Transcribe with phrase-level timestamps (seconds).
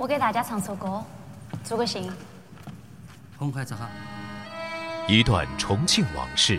[0.00, 1.04] 我给大家唱首歌，
[1.62, 2.10] 助个兴。
[3.36, 3.86] 红孩子哈。
[5.06, 6.58] 一段重庆往事，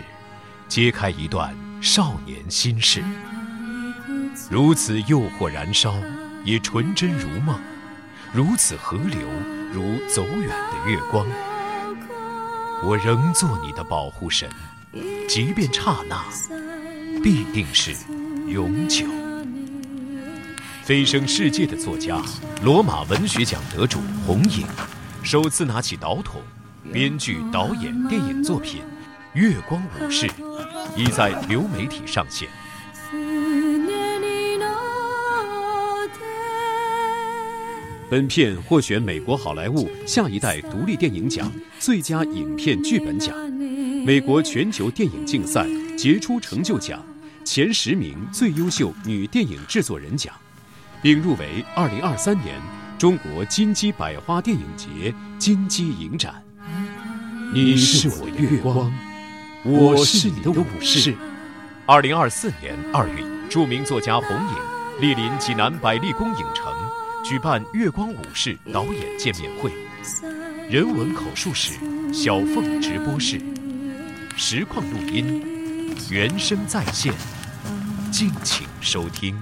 [0.68, 1.52] 揭开一段
[1.82, 3.02] 少年心事。
[4.48, 5.92] 如此诱惑燃烧，
[6.44, 7.56] 也纯真如梦；
[8.32, 9.26] 如此河流，
[9.72, 11.26] 如走远的月光。
[12.84, 14.48] 我仍做你的保护神，
[15.28, 16.22] 即便刹那，
[17.20, 17.92] 必定是
[18.46, 19.04] 永久。
[20.82, 22.20] 飞升世界的作家，
[22.64, 24.66] 罗马文学奖得主红影，
[25.22, 26.42] 首次拿起导筒，
[26.92, 28.80] 编剧导演电影作品
[29.32, 30.26] 《月光武士》，
[30.96, 32.48] 已在流媒体上线。
[38.10, 43.32] 本片获选美国好莱坞下一代独立电影奖最佳影片剧本奖，
[44.04, 45.64] 美国全球电影竞赛
[45.96, 47.00] 杰出成就奖
[47.44, 50.34] 前十名最优秀女电影制作人奖。
[51.02, 52.54] 并入围二零二三年
[52.96, 56.40] 中国金鸡百花电影节金鸡影展。
[57.52, 58.90] 你是我的月光，
[59.64, 61.12] 我是你的武士。
[61.84, 64.54] 二零二四年二月，著名作家洪颖
[65.00, 66.72] 莅临济南百丽宫影城，
[67.24, 69.72] 举办月光武士导演见面会，
[70.70, 71.72] 人文口述史，
[72.12, 73.42] 小凤直播室，
[74.36, 75.42] 实况录音，
[76.08, 77.12] 原声在线，
[78.12, 79.36] 敬请收听。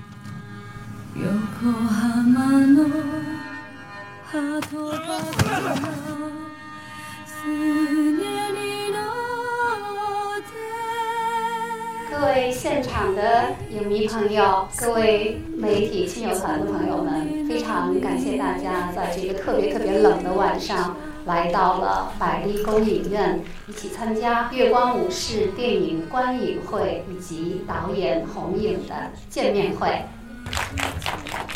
[12.10, 28.94] 各位现场的影迷朋友，各位媒体亲友团的朋友们，非常感谢大家在这个特别特别冷的晚上来到了百丽宫影院，一起参加《月光武士》电影观影会以及导演洪影的
[29.28, 30.02] 见面会。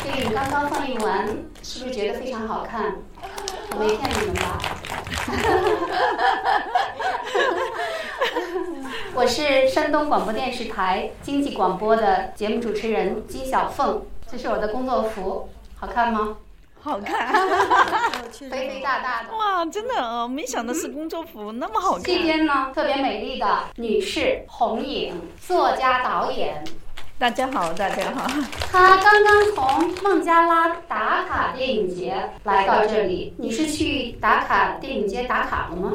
[0.03, 1.27] 电影刚刚放映完，
[1.63, 2.95] 是不是觉得非常好看？
[3.71, 4.61] 我没骗你们吧？
[9.15, 16.37] 我是山东广播电视台经济广播的节目主持人金小凤，这是我的工作服，好看吗？
[16.81, 17.33] 好看，
[18.31, 19.35] 肥肥大大的。
[19.35, 22.03] 哇，真的哦，没想到是工作服那么好看。
[22.03, 26.63] 这边呢，特别美丽的女士红影，作家导演。
[27.17, 28.27] 大家好，大家好。
[28.73, 35.93] 他刚刚从孟加拉打卡电影节来到这里，你是去打卡电影节打卡了吗？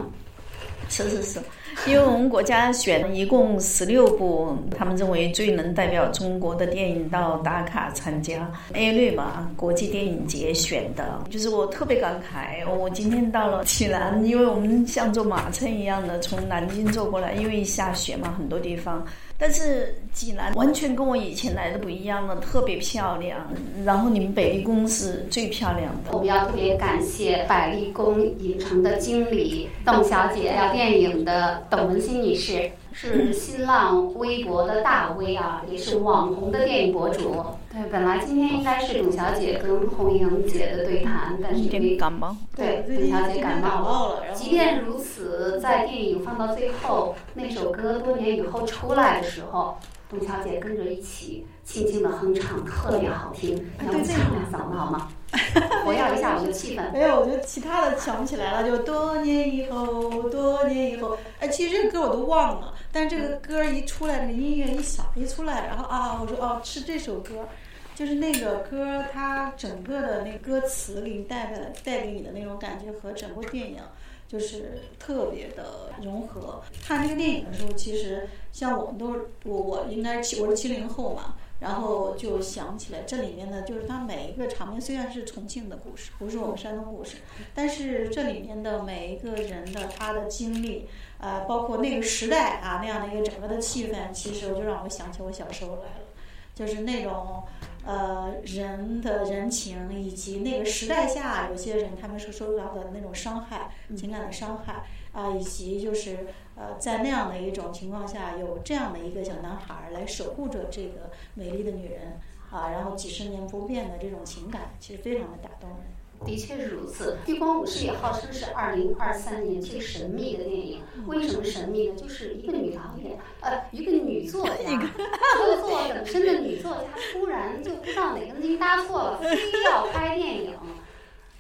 [0.89, 1.39] 是是是，
[1.87, 11.23] 因为我们国家选一共十六部，他们认为最能代表中国的电影到打卡参加 A 类嘛，国际电影节选的。
[11.29, 19.07] 就是我特别感慨，我今天到了济南，因为我们像坐马车一样的从南京坐过来，因为下雪嘛，很多地方。
[19.41, 23.41] 但是济南完全跟我以前来的不一样了，特别漂亮。
[23.87, 26.13] 然后你们北丽宫是最漂亮的。
[26.13, 32.71] 我们要特别感谢百丽宫影城的经理邓小姐，聊电影的董文新女士。
[32.93, 37.45] 是新浪微博的大 V 啊，也是网红的电影博主。
[37.73, 44.23] 对，本来今天应该是董小姐跟红莹姐的对谈，但是因为感冒，对，董小姐感冒了。
[44.35, 49.79] 即便如此，在电影放到最后，那首歌多年以后出来的时候，
[50.09, 53.55] 董小姐跟着一起轻轻的哼唱，特别好听。
[53.79, 55.09] 让我唱两嗓子好吗？
[55.85, 56.93] 活跃一下我们的气氛。
[56.93, 58.69] 没有，我觉得其他的想不起来了。
[58.69, 62.75] 就多年以后，多年以后，哎，其实这歌我都忘了。
[62.93, 67.49] 但这个歌一出来，这个音乐一响一出来，然后啊，我说哦，是这首歌，
[67.95, 73.79] 就是那个歌，它整个的那歌词给你带来带给你的那种感觉和整部电影
[74.27, 76.63] 就是特别的融合。
[76.87, 81.37] 看这个电影的时候，其实像我们都是我我应该我是七零后嘛。
[81.61, 87.19] 然后就想起来，这里面呢，就是它每一个场面虽然是重庆的故事，不是我们山东故事，
[87.55, 90.89] 但是这里面的每一个人的他的经历，
[91.19, 96.09] 呃，包括那个时代啊那样的一个整个的气氛，其实就让我想起我小时候来了，
[96.55, 97.43] 就是那种
[97.85, 106.27] 呃人的人情，以及那个时代下有些人他们所受到的那种伤害，情感的伤害啊，以及就是。
[106.61, 112.21] 呃，在那样的一种情况下，有这样的一个小男孩来守护着这个美丽的女人
[112.51, 115.79] 啊，然后几十年不变的这种情感，其实非常的打动人。
[116.27, 120.83] 的确是如此，《月光武士》也号称是二零二三年最神秘的电影。
[121.07, 121.97] 为什么神秘呢？
[121.97, 124.55] 就是一个女导演，呃，一个女作家，
[125.39, 126.85] 作作本身的女作家，
[127.15, 130.55] 突然就不知道哪根筋搭错了，非要拍电影。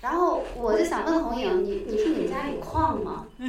[0.00, 3.26] 然后我就想问红影，你你说你家有矿吗？
[3.38, 3.48] 为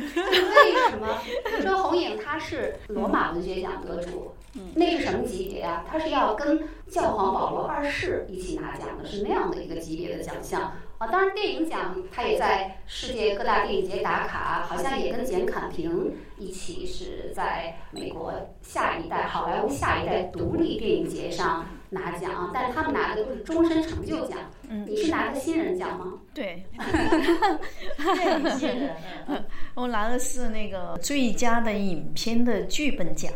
[0.89, 1.18] 什么？
[1.57, 4.31] 你 说红影他是罗马文学奖得主，
[4.75, 5.86] 那是什么级别呀？
[5.89, 10.74] 他是要跟教皇保罗二世一起拿奖的，是那样的一个级别的奖项。
[10.98, 24.39] 啊，当然电影奖他也在世界各大电影节打卡，好像也跟简侃平一起是在美国下一代好莱坞下一代独立电影节上拿奖，但是他们拿的都是终身成就奖。
[24.69, 26.13] 嗯，你是拿的新人奖吗？
[26.33, 28.95] 对，对，新人。
[29.75, 33.31] 我拿的是那个最佳的影片的剧本奖。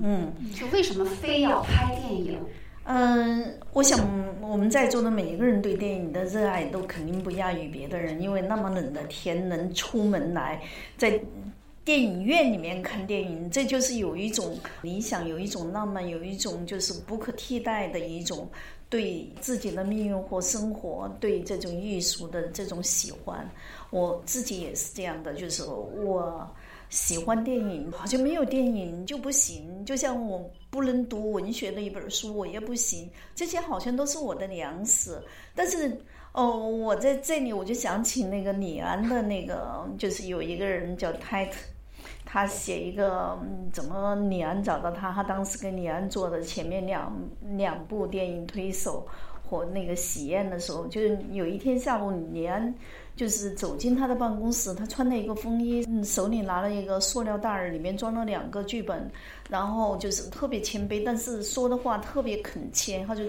[0.00, 2.40] 嗯，就为什么非要拍电影？
[2.84, 3.98] 嗯，我想
[4.40, 10.62] 我们在座的每一个人对电影的热爱都肯定不亚于别的人，因为那么冷的天能出门来
[10.96, 11.20] 在
[11.88, 18.46] 电影院里面看电影，这就是有一种理想，有一种浪漫，有一种就是不可替代的一种
[18.90, 23.50] 对自己的命运或生活、对这种艺术的这种喜欢。
[23.88, 26.46] 我自己也是这样的，就是我。
[26.90, 29.84] 喜欢电影，好像没有电影就不行。
[29.84, 33.10] 就像我不能读文学的一本书，我也不行。
[33.34, 35.22] 这些好像都是我的粮食。
[35.54, 35.94] 但是，
[36.32, 41.58] 哦，我在这里我就想起那个李安的那个，就是有一个人叫泰特，
[42.30, 47.10] 他写一个嗯怎么李安找到他，他当时跟李安做的前面两
[47.56, 49.06] 两部电影推手
[49.48, 52.74] 和那个喜宴的时候，就是有一天下午李安。
[53.16, 59.10] 就是走进他的办公室，他穿了一个风衣，嗯手里拿了一个塑料袋儿，里面装了两个剧本，
[59.50, 63.04] 然后就是特别谦卑，但是说的话特别恳切。
[63.08, 63.24] 他就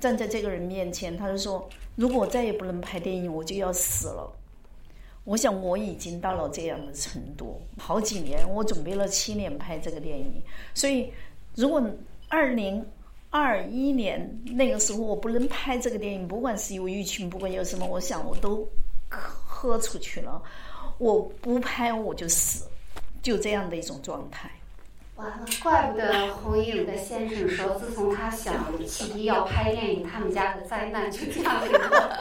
[0.00, 4.32] 站在这个人面前，他就说：“如果我再也不能拍电影，我就要死了。”
[5.24, 10.42] 我想我已经到了这样的程度，好几年，我准备了七年拍这个电影，
[10.74, 11.10] 所以
[11.54, 11.82] 如果
[12.28, 12.84] 二零
[13.30, 18.66] 二一年那个时候我不能拍这个电影，不管是有疫情，不管有什么，我想我都。
[19.46, 20.42] 喝出去了，
[20.98, 22.66] 我不拍我就死，
[23.22, 24.50] 就这样的一种状态。
[25.16, 28.54] 完了，怪不得红影的先生说，自从他想
[28.86, 32.18] 起要拍电影，他们家的灾难就降临了。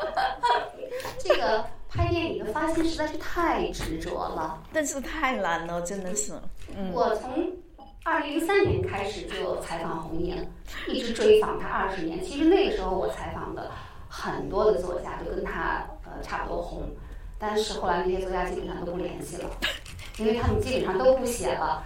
[1.18, 6.34] 这个拍电影的发心实在是太执着了，但是太难了，真的是。
[6.92, 7.52] 我从
[8.04, 10.48] 二零零三年开始就采访红影，
[10.88, 12.24] 一直追访他二十年。
[12.24, 13.72] 其实那个时候我采访的
[14.08, 16.84] 很多的作家都跟他呃差不多红。
[17.40, 19.50] 但是后来那些作家基本上都不联系了，
[20.18, 21.84] 因为他们基本上都不写了，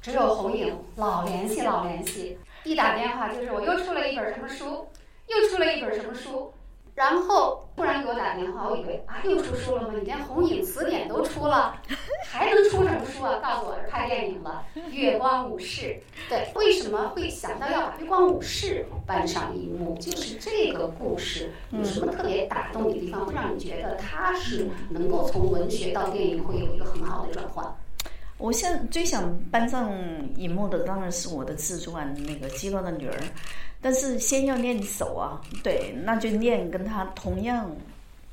[0.00, 4.86] 只有红影老联系老联系，一打电话就是我又出了一本什么书，
[5.26, 6.52] 又出了一本什么书。
[6.92, 9.90] 然后突然给我打电话，我以为啊又出书了吗？
[9.94, 11.74] 你连红影词典都出了，
[12.28, 13.38] 还能出什么书啊？
[13.42, 15.82] 告诉我是拍电影了，《月光武士》。
[16.28, 19.96] 对，为什么会想到要把《月光武士》搬上荧幕？
[19.98, 27.64] 就是这个故事有什么特别打动你的地方，会让你觉得它是能够从文学到电影会有一个很好的转换？
[28.40, 29.92] 我现最想搬上
[30.36, 33.12] 荧幕的当然是我的自传《那个基洛的女儿》。
[33.82, 37.70] 但是先要练手啊，对，那就练跟她同样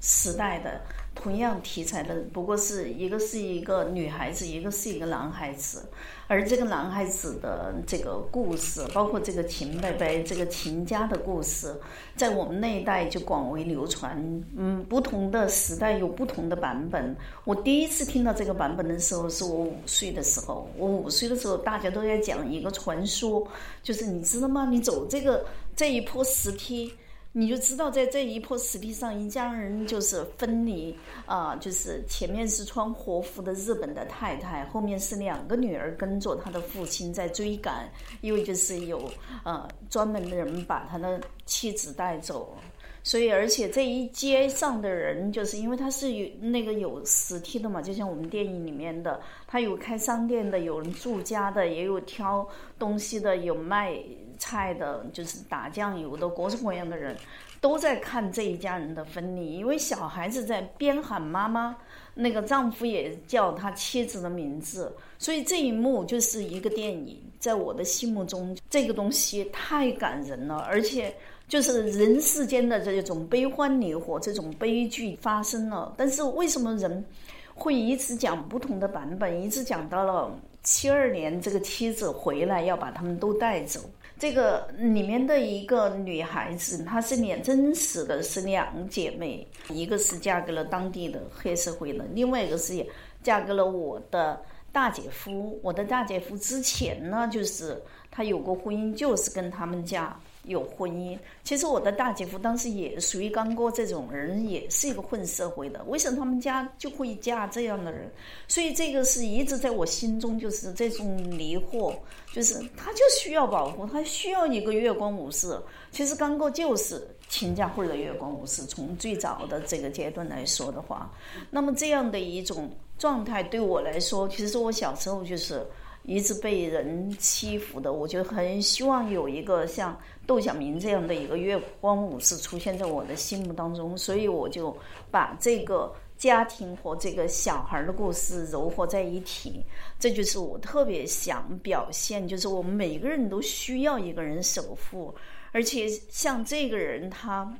[0.01, 0.81] 时代的。
[1.21, 5.83] 同样题材的，不过是一个是一个女孩子，一个是一个男孩子，
[6.27, 11.75] 而这个男孩子的这个故事，包括这个秦伯伯这个秦家的故事，
[12.15, 14.15] 在我们那一代就广为流传。
[14.55, 17.15] 嗯，不同的时代有不同的版本。
[17.43, 20.69] 我第一次听到这个版本的时候，是我五岁的时候。
[20.77, 23.45] 我五岁的时候，大家都在讲一个传说，
[23.81, 24.67] 就是你知道吗？
[24.69, 26.93] 你走这个这一坡石梯。
[27.33, 30.97] 你就知道，在这一坡石梯上，一家人就是分离
[31.27, 37.87] 啊，就是前面是穿和服的日本的太太，后面是两个女儿跟着他的父亲在追赶，
[38.21, 39.07] 因为就是有
[39.43, 42.57] 呃专门的人把他的妻子带走，
[43.03, 52.47] 所以而且这一街上的人，就是因为他是有那个有石梯的嘛，就像我们电影里面的，他有开商店的，有人住家的，也有挑
[52.79, 53.93] 东西的，有卖。
[54.37, 57.15] 菜的，就是打酱油的，各式各样的人
[57.59, 61.75] 都在看这一家人的分离，因为小孩子在边喊妈妈，
[62.13, 67.21] 那个丈夫也叫他妻子的名字，所以这一幕就是一个电影。
[67.39, 71.13] 在我的心目中，这个东西太感人了，而且
[71.47, 75.93] 就是人世间的这种悲欢离合，这种悲剧发生了。
[75.95, 77.05] 但是为什么人
[77.53, 83.79] 会一直讲不同的版本，一直讲到了七二年这个妻子回来要把他们都带走？
[84.19, 92.85] 这个里面的一个女孩子，她是两真实的，是两姐妹，一个是嫁给了当地的黑社会的，另外一个是
[93.21, 95.59] 嫁给了我的大姐夫。
[95.61, 101.17] 我的大姐夫之前呢，就是他有过婚姻，就是跟他们家有婚姻。
[101.43, 105.83] 其实我的大姐夫当时也属于刚哥这种人，也是一个混社会的。
[105.85, 108.11] 为什么他们家就会嫁这样的人？
[108.47, 111.95] 所以这个是一直在我心中就是这种迷惑，
[112.33, 115.57] 就是他就需要保护，他需要一个月光武士。
[115.91, 121.11] 其实刚哥就是秦家慧的月光武士，从最早的这个阶段来说的话，
[121.49, 125.65] 那么这样的一种状态对我来说，其实我小时候就是
[126.07, 129.95] 一直被人欺负的，我就很希望有一个像
[130.25, 134.75] 窦小明这样的一个月光武士出现在我的心目当中，所以我就
[135.11, 139.65] 把这个家庭和这个小孩的故事糅合在一起，
[139.99, 145.13] 这就是我特别想表现，就是我们每个人都需要一个人守护。
[145.51, 147.53] 而且像这个人，他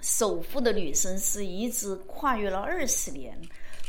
[0.00, 3.36] 守护的女生是一直跨越了二十年，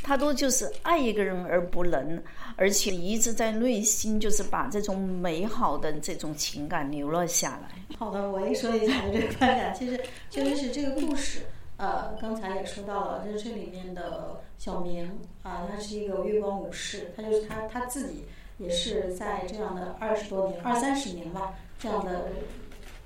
[0.02, 2.22] 他都就是爱一个人而不能，
[2.58, 7.96] 而且一直在内心就是把这种美好的这种情感留了下来。
[7.96, 9.98] 好的，我一说一下这个观感，其实
[10.28, 11.46] 确实是这个故事。
[11.76, 18.24] 呃，刚才也说到了，就是这里面的小明啊，他是一个月光武士，他就是他他自己
[18.58, 22.26] 也是在这样的二十多年、二三十年吧这样的。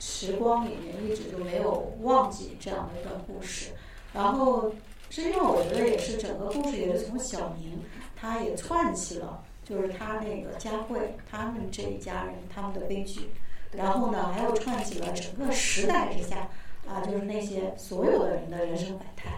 [0.04, 3.70] 时光里面一直就没有忘记这样的一段故事，
[4.12, 4.68] 然后
[5.10, 7.78] 实际上我觉得也是整个故事也是从小明，
[8.22, 10.96] 他也串起了就是他那个佳慧
[11.28, 13.28] 他们这一家人他们的悲剧，
[13.72, 16.48] 然后呢还有串起了整个时代之下
[16.86, 19.30] 啊就是那些所有的人的人生百态。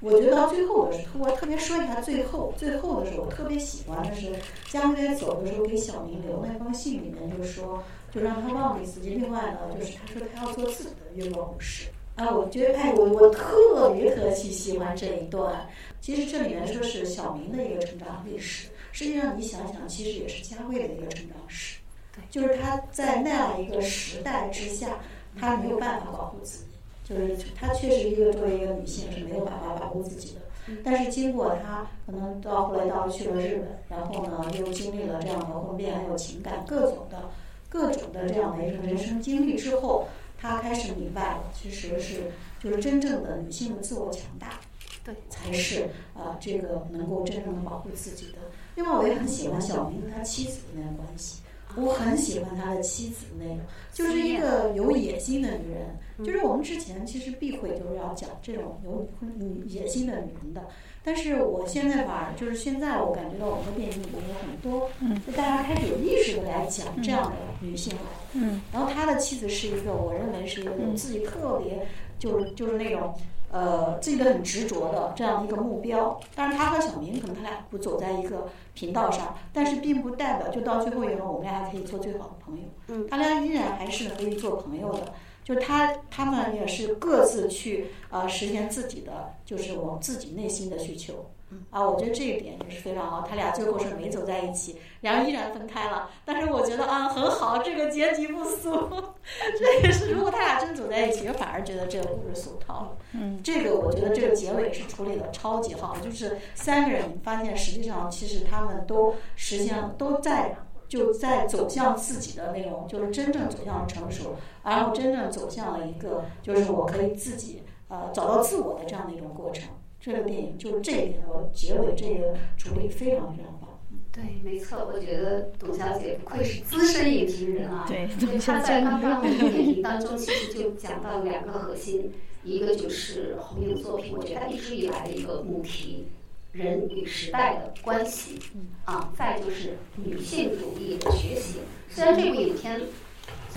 [0.00, 4.30] 我觉得到最后的时候，我特别说一下最后最后的时候，我特别喜欢的是
[4.68, 7.82] 佳慧走的时候给小明留那封信里面就说。
[8.12, 9.10] 就让他忘记自己。
[9.10, 11.88] 另外呢，就是他说他要做自己的月光武士。
[12.16, 15.64] 啊，我觉得哎，我我特别特别喜欢这一段。
[16.00, 21.78] 其实这里面说是小明的一个成长历史，实际上你想想，其实也是佳慧的一个成长史。
[22.14, 24.98] 对，就是他在那样一个时代之下，
[25.38, 26.64] 他没有办法保护自己。
[27.04, 30.40] 就是他确实一个作为一个女性是没有办法保护自己的。
[30.84, 37.30] 但是经过他可能到后来到去了日本，然后呢又经历了这样的婚变，还有情感各种的。
[37.68, 44.58] 各种的这样的一种人生经历之后，她开始明白了，其实是就是真正的女性的自我强大，
[45.04, 48.38] 对，才是啊这个能够真正的保护自己的。
[48.74, 51.40] 另外，我也很喜欢小明跟他妻子的那个关系，
[51.76, 55.96] 我很喜欢他的妻子那个，就是一个有野心的女人。
[56.22, 60.62] 就是我们之前其实避讳就是要讲这种有女野心的女人的。
[61.02, 64.90] 但是我现在吧，就是现在我感觉到我们的电影里面有很多，
[65.26, 68.02] 就大家开始有意识的来讲这样的女性了。
[68.34, 68.60] 嗯。
[68.70, 71.86] 然后他的妻子是一个，我认为是一个自己特别，
[72.18, 73.14] 就是就是那种，
[73.50, 76.20] 呃，自己的很执着的这样的一个目标。
[76.34, 82.64] 但是他和小明可能他俩不走在一个频道上，但是并不代表就到最后以后我们俩还可以做最好的朋友。
[82.88, 83.06] 嗯。
[83.08, 85.12] 他俩依然还是可以做朋友的。
[85.42, 91.26] 就是他，他们也是各自去呃实现自己的，就是我自己内心的需求。
[91.70, 93.26] 啊，我觉得这一点也是非常好。
[93.28, 96.10] 他俩最后是没走在一起，然后依然分开了。
[96.24, 98.70] 但是我觉得啊，很好，这个结局不俗。
[99.58, 102.96] 这也是如果他俩真走在一起，我反而觉得这个故事俗套了。
[103.12, 110.56] 嗯，这个我觉得这个结尾是处理的超级好，就是三个人发现实际上其实他们都实现了，都在。
[110.90, 119.68] 就在走向自己的那种，就是真正走向成熟，然后真正走向了一个，就是我可以自己呃找到自我的这样的一种过程。
[120.00, 123.78] 这个电影就是这一点，我结尾这个处理非常非常棒。
[124.12, 127.84] 对，没错，我觉得董小姐不愧是资深影评人啊。
[127.86, 132.10] 对，她在刚刚的点评当中，其实就讲到两个核心，
[132.42, 136.08] 一个就是红影作品，我觉得它一直以来的一个母题。
[136.52, 138.36] 人与时代的关系，
[138.84, 141.62] 啊，再就是女性主义的觉醒。
[141.88, 142.80] 虽然这部影片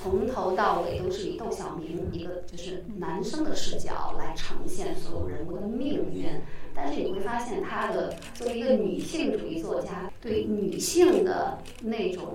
[0.04, 6.26] 从头到尾都是以窦小明一个就是男生的视角来呈现所有人物的命运，
[6.76, 12.34] 但是你会发现，他的作为一个女性主义作家，对女性的那种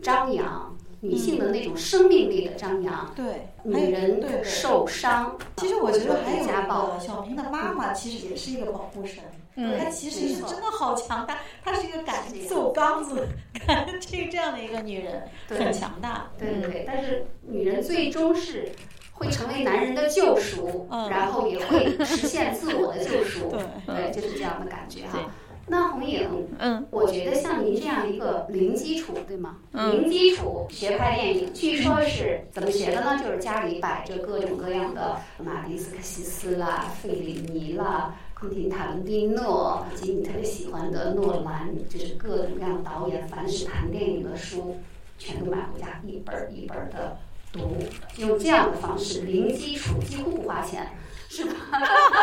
[0.00, 0.74] 张扬。
[1.02, 6.98] 女性的那种生命力的张扬，对，女人受伤，其实我觉得还有家暴。
[6.98, 9.24] 小平的妈妈其实也是一个保护神，
[9.56, 12.16] 嗯，她其实是真的好强大，她是一个敢
[12.48, 13.26] 揍刚子，
[13.66, 16.30] 敢这这样的一个女人，很强大。
[16.38, 18.70] 对对，但是女人最终是
[19.12, 23.50] 会成为男人的救赎，然后也会实现自我的救赎，
[23.86, 25.30] 对，就是这样的感觉哈。
[25.66, 29.58] 那红影，嗯，我觉得像您这样一个零基础，对吗？
[29.72, 33.16] 零基础学拍电影，据说是怎么学的呢？
[33.22, 44.78] 就是家里摆着各种各样的马丁斯科西斯啦、费里尼啦、昆汀塔伦蒂诺，以及你特别喜欢的诺兰，就是各种各样的导演，凡是谈电影的书，
[45.18, 47.18] 全都买回家，一本一本的
[47.52, 47.76] 读，
[48.16, 50.88] 用这样的方式，零基础，几乎不花钱，
[51.28, 51.52] 是吧？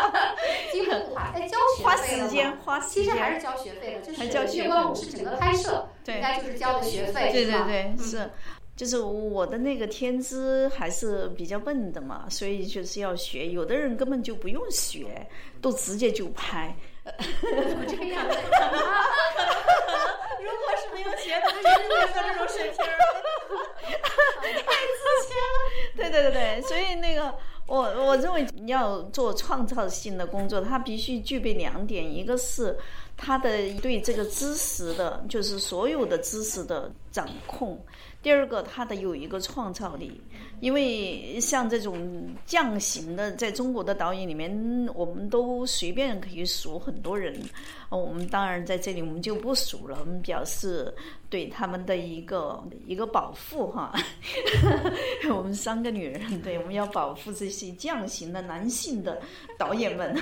[0.73, 2.29] 几乎不花，哎，交学花费了吗？
[2.29, 3.35] 时间，花时其实还。
[3.35, 7.99] 是交学费的，就是还交学费月光舞是整个拍摄，应该就是交的学费，对对对，嗯。
[7.99, 8.29] 是，
[8.77, 13.49] 就是我的那个天资还是比较笨的嘛，所以就是要学。
[13.49, 15.27] 有的人根本就不用学，
[15.59, 16.73] 都直接就拍。
[17.03, 18.37] 怎么这个样子？
[20.39, 22.87] 如果是没有学的，就永远到这种水平儿。
[25.95, 27.33] 对对对对，所以那个
[27.65, 32.77] 我我认为要做创造性的工作，它必须具备两点，一个是
[33.17, 33.49] 他的
[33.81, 37.75] 对这个知识的，就是所有的知识的掌控；
[38.27, 40.19] 第二个，他的有一个创造力。
[40.59, 44.51] 因为像这种匠型的，在中国的导演里面，
[44.93, 47.33] 我们都随便可以数很多人。
[47.87, 50.93] 哦我们当然在这里我们就不数了，我们表示
[51.29, 53.93] 对他们的一个一个保护哈。
[55.33, 59.21] 我们三个女人，对，我们要保护这些匠型的男性的
[59.57, 60.13] 导演们，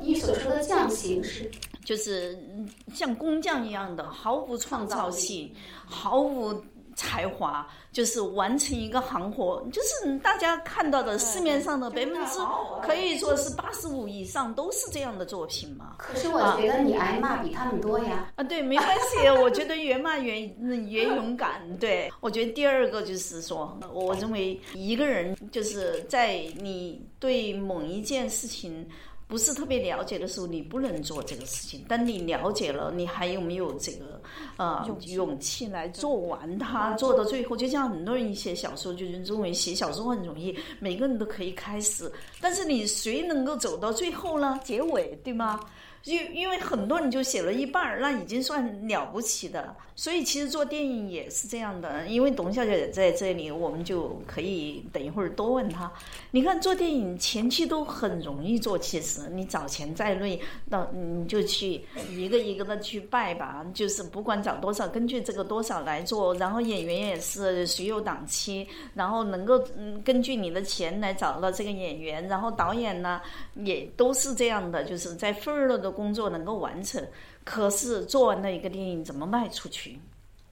[0.00, 1.50] 你所说的匠型是
[1.84, 5.52] 就是嗯像工匠一样的，毫无创造性，
[5.84, 6.54] 毫无
[6.98, 12.40] 才华，就是完成一个行活，就是大家看到的市面上的百分之
[12.82, 15.94] 可以说是八十五以上都是这样的作品嘛。
[15.96, 18.32] 可是我觉得你挨骂比他们多呀。
[18.34, 20.40] 啊，对，没关系， 我觉得越骂越
[20.88, 21.62] 越勇敢。
[21.78, 28.84] 对，我觉得第二个就是说，我认为一个人就是在你对某一件事情
[29.28, 31.84] 不是特别了解的时候，你不能做这个事情。
[31.86, 34.20] 当你了解了，你还有没有这个
[34.56, 37.54] 呃勇气来做完它，做到最后？
[37.54, 44.58] 就像很多人写小说，就是认为写小说很容易，每个人都可以开始，但是你谁能够走到最后呢？
[44.64, 45.60] 结尾，对吗？
[46.04, 49.74] 因因为很多人就写了一半儿，那已经算了不起的。
[49.96, 55.92] 所以其实做电影也是这样的，因为董小姐在这里，我们就可以等一会儿多问她。
[56.30, 66.34] 你看做电影前期都很容易做，其实你找钱再累，那你就去一个一个的去拜吧，就是不管找多少，根据这个多少来做。
[66.34, 73.20] 然后演员也是谁有档期，然后能够嗯根据你的钱来找到这个演员，然后导演呢
[73.54, 77.02] 也都是这样的，就是在份儿了的工作能够完成。
[77.44, 79.98] 可是做完了一个电影怎么卖出去？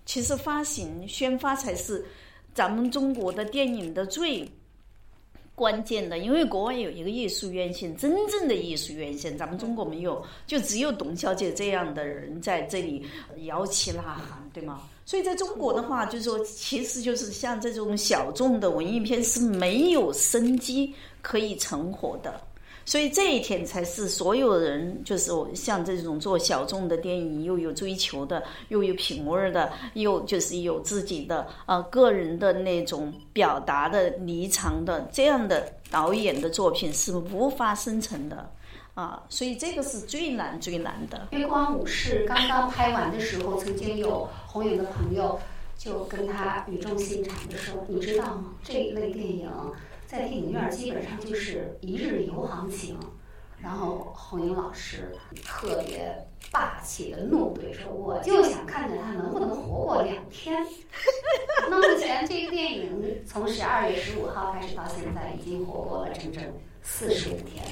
[0.06, 2.02] 其实发行宣发才是
[2.54, 4.50] 咱们中国的电影的最
[5.56, 13.04] 关键的，因为国外有一个艺术院线，真正的艺术院线，咱们中国没有，就只有董小姐这样的人在这里
[13.46, 14.82] 摇旗呐喊，对吗？
[15.06, 20.92] 所以在中国的话，就是说，其实就是像这种小众的文艺片是没有生机
[21.22, 22.40] 可以存活的。
[22.86, 38.48] 所以这一点才是所有人，就是像这种做小众的电影，又有追求的，又有品味的，又就是有自己的呃个人的那种表达的离场的这样的导演的作品是无法生成的
[38.94, 41.26] 啊，所以这个是最难最难的。
[41.32, 45.38] 月光武士刚刚拍完的时候，曾经有红影的朋友
[45.76, 48.54] 就跟他语重心长的说：“你知道吗？
[48.62, 49.48] 这一类电影
[50.06, 52.98] 在电影院基本上就是一日游行情。”
[53.58, 56.14] 然后红英老师特别
[56.52, 60.62] 霸气的怒怼说：“我就想看看他能不能活过两天。
[61.70, 66.44] ”那目前这个电影从十二月十五号开始到现在，已经活过了整整
[66.82, 67.64] 四十五天。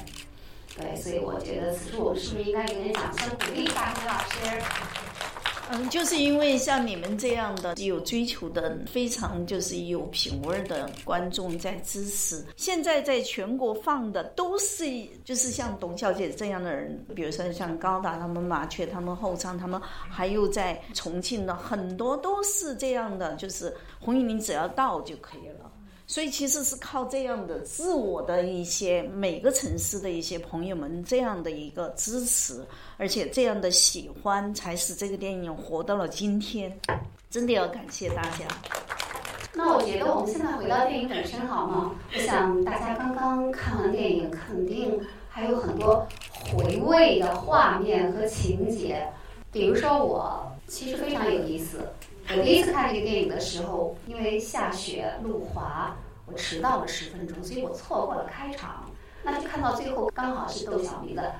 [0.75, 5.14] 对，所以我觉得此处我们是不是应该给点掌声鼓励大红老师？
[5.71, 12.45] 嗯，就是因为像你们这样的有追求的、非常就是有品味的观众在支持。
[12.57, 14.85] 现在在全国放的都是
[15.25, 25.54] 就是像董小姐这样的人，比如说像高达他们、麻雀他们、后昌他们，还有在重庆的很多都是这样的，就是红衣你只要到就可以了。
[26.07, 32.65] 所以其实是靠这样的自我的一些每个城市的一些朋友们这样的一个支持，
[32.99, 36.79] 而且这样的喜欢，才使这个电影活到了今天。
[37.31, 38.47] 真的要感谢大家。
[39.55, 41.93] 那我觉得我们现在回到电影本身好吗？
[42.13, 46.07] 我想大家刚刚看完电影，肯定还有很多
[46.53, 49.07] 回味的画面和情节。
[49.51, 51.79] 比如说我其实非常有意思，
[52.31, 55.95] 我第一次看这个电影的时候，因为下雪路滑，
[56.27, 58.91] 我迟到了十分钟，所以我错过了开场。
[59.23, 61.35] 那就看到最后刚好是窦小明的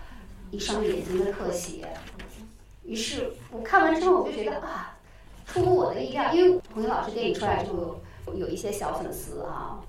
[0.51, 1.89] 一双眼睛的特写。
[2.85, 4.97] 于是我看完之后，我就觉得啊，
[5.47, 7.97] 出乎我的意料，因为彭英老师电影出来之后，
[8.35, 9.81] 有一些小粉丝啊，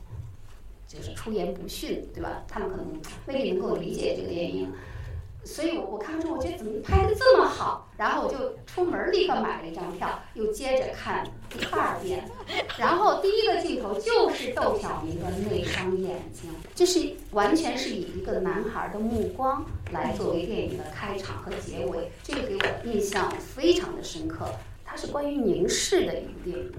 [0.88, 2.42] 就是出言不逊，对吧？
[2.48, 2.86] 他们可能
[3.28, 4.72] 未必能够理解这个电影。
[5.46, 12.28] 所以我我看完之后，我觉得怎么拍的这么好，然后我就出门立刻买了一张票，又接着看第二遍。
[12.80, 24.48] 然后第一个镜头就是窦小明的那双眼睛，就是完全是以一个男孩的目光来作为电影的开场和结尾，这个给我印象非常的深刻。
[24.84, 26.72] 它是关于凝视的一个电影。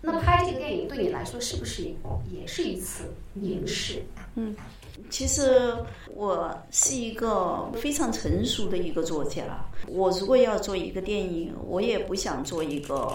[0.00, 1.82] 那拍这个电影对你来说是不是
[2.30, 4.02] 也是一次凝视？
[4.36, 4.54] 嗯。
[5.12, 5.76] 其实
[6.14, 9.44] 我是一个非常成熟的一个作家。
[9.86, 13.12] 我如果要做一个电影，我也不想做一个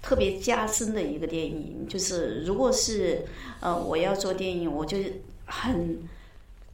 [0.00, 1.86] 特别加深的一个电影。
[1.86, 3.22] 就是如果是
[3.60, 4.96] 呃我要做电影，我就
[5.44, 5.98] 很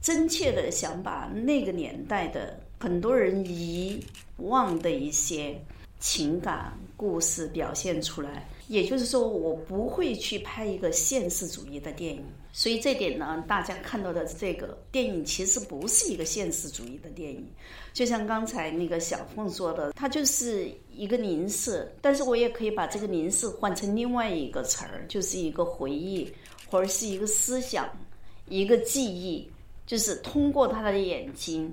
[0.00, 4.00] 真切的想把那个年代的很多人遗
[4.36, 5.60] 忘的一些
[5.98, 8.48] 情感故事表现出来。
[8.72, 12.24] 也就是说，我不会去拍一个现实主义的电影。
[12.52, 17.46] 所以这点呢，大家看到的这个电影其实不是一个现实主义的电影，
[17.92, 21.86] 就像刚才那个小凤说的，它就是一个凝视。
[22.00, 26.32] 但是我也可以把这个凝视换成另外一个词儿，就是一个回忆，
[26.66, 27.86] 或者是一个思想，
[28.48, 29.46] 一个记忆，
[29.86, 31.70] 就是通过他的眼睛，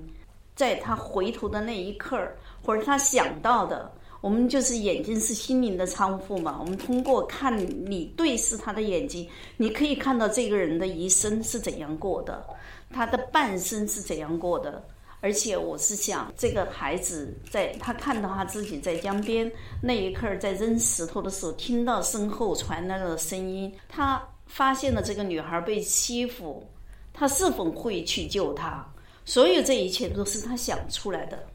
[0.54, 2.30] 在他回头的那一刻，
[2.62, 3.90] 或者他想到的。
[4.20, 6.58] 我们就是眼睛是心灵的窗户嘛。
[6.60, 7.56] 我们通过看
[7.90, 12.44] 你对视他的眼睛，你可以看到这个人的一生是怎样过的，
[12.90, 14.82] 他的半生是怎样过的。
[15.22, 19.50] 而且我是想，这个孩子在他看到他自己在江边
[19.82, 26.66] 那一刻，在扔石头的时候，听到身后传来的声音，他发现了这个女孩被欺负，
[27.12, 28.86] 他是否会去救她？
[29.26, 31.46] 所有这一切都是他想出来的，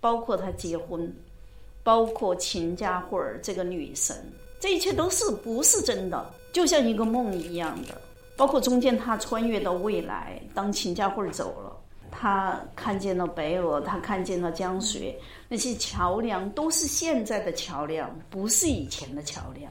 [0.00, 1.14] 包括他结婚。
[1.82, 4.16] 包括秦家慧儿这个女神，
[4.60, 8.00] 这一切都是不是真的，就像一个梦一样的。
[8.36, 11.76] 包括中间她穿越到未来，当秦家慧儿走了，
[12.10, 15.18] 她看见了白俄，他看见了江水，
[15.48, 19.70] 那些桥梁都是现在的桥梁，不是以前的桥梁。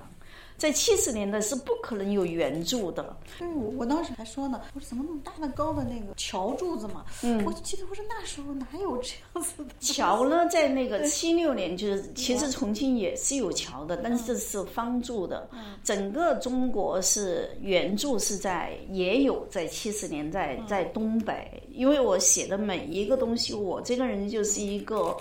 [0.61, 3.17] 在七十年代是不可能有圆柱的。
[3.39, 7.03] 对，我我当时还说呢，我说怎么那么大的高的那个桥柱子嘛？
[7.23, 10.47] 嗯，我就记得我说那时候哪有这样子的桥呢？
[10.49, 15.49] 在那个七六年，就是其实重庆也是有桥的，但是是方柱的。
[15.83, 25.17] 整个中国是圆柱是在也有在七十年代在东北，因为我写的每一个东西，我这个人就是一个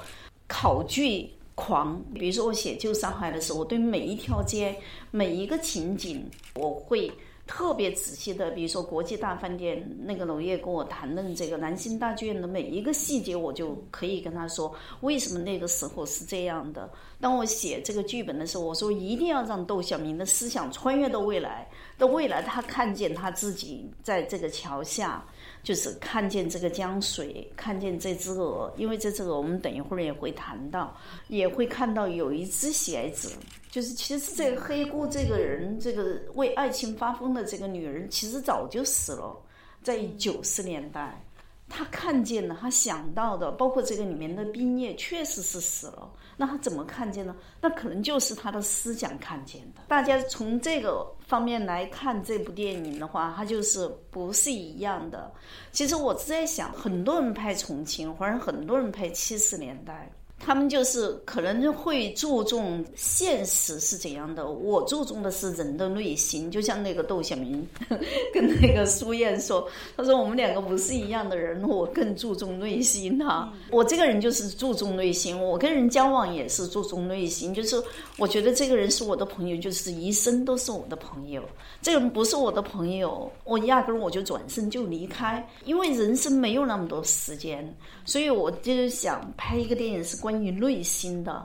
[0.46, 1.30] 考据。
[1.60, 4.74] 狂，比如说我写旧上海的时候，我对每一条街、
[5.10, 7.12] 每一个情景，我会
[7.46, 8.50] 特别仔细的。
[8.52, 16.90] 比如说国际大饭店那个娄烨跟我谈论这个南新大剧院的每一个细节，我就可以跟他说为什么那个时候是这样的。
[17.20, 21.68] 当我写这个剧本的时候，我说一定要让窦小明的思想穿越到未来，
[21.98, 25.22] 到未来他看见他自己在这个桥下。
[25.62, 30.96] 就是看见这个江水，看见这只鹅，因为这只鹅我们等一会儿也会谈到，
[31.28, 33.32] 也会看到有一只鞋子。
[33.70, 39.36] 就是其实这个黑姑这个人，这个为爱情发疯的这个女人，其实早就死了，
[39.82, 41.22] 在九十年代。
[41.70, 46.10] 他看见了，他想到的，包括这个里面的冰叶，确实是死了。
[46.36, 47.34] 那他怎么看见呢？
[47.60, 49.82] 那可能就是他的思想看见的。
[49.88, 55.30] 大家从这个方面来看这部电影的话，它就是不是一样的。
[55.70, 60.10] 其实我是在想，很多人拍重庆，或者很多人拍七十年代。
[60.42, 66.50] 他们就是可能会注重现实是怎样的，我注重的是人的内心。
[66.50, 67.64] 就像那个窦小明
[68.32, 73.52] 跟那个苏燕说，他说我们两个不是一样的人，我更注重内心哈。
[73.70, 77.52] 我这个人就是注重内心，我跟人交往也是注重内心。
[77.52, 77.76] 就是
[78.16, 81.42] 我觉得这个人是我的朋友，就是一生都是我的朋友。
[81.82, 87.76] 这个人不是我的朋友，我压根儿我就转身就离开，因为人生没有那么多时间，
[88.06, 90.29] 所以我就是想拍一个电影是关。
[90.30, 91.44] 关于内心的，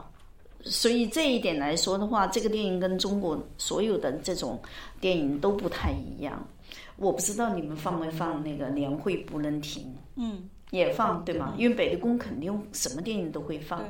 [0.62, 4.56] 所以这一点来说的话，这个电影跟中国所有的这种
[5.00, 6.46] 电影都不太一样。
[6.94, 9.82] 我不知道你们放没放那个《年会不能停》？
[10.14, 11.52] 嗯，也放对吗？
[11.58, 13.82] 因为北理工肯定什么电影都会放。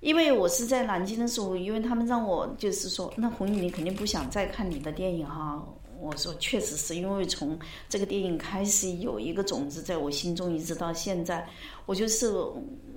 [0.00, 5.66] 因为我是在南京的时候，因为他们让我就是说，那红宇你肯定不想再看你的电影哈。
[6.00, 11.44] 我说确实是因为从这个电影开始有一个种子在我心中，一直到现在，
[11.86, 12.32] 我就是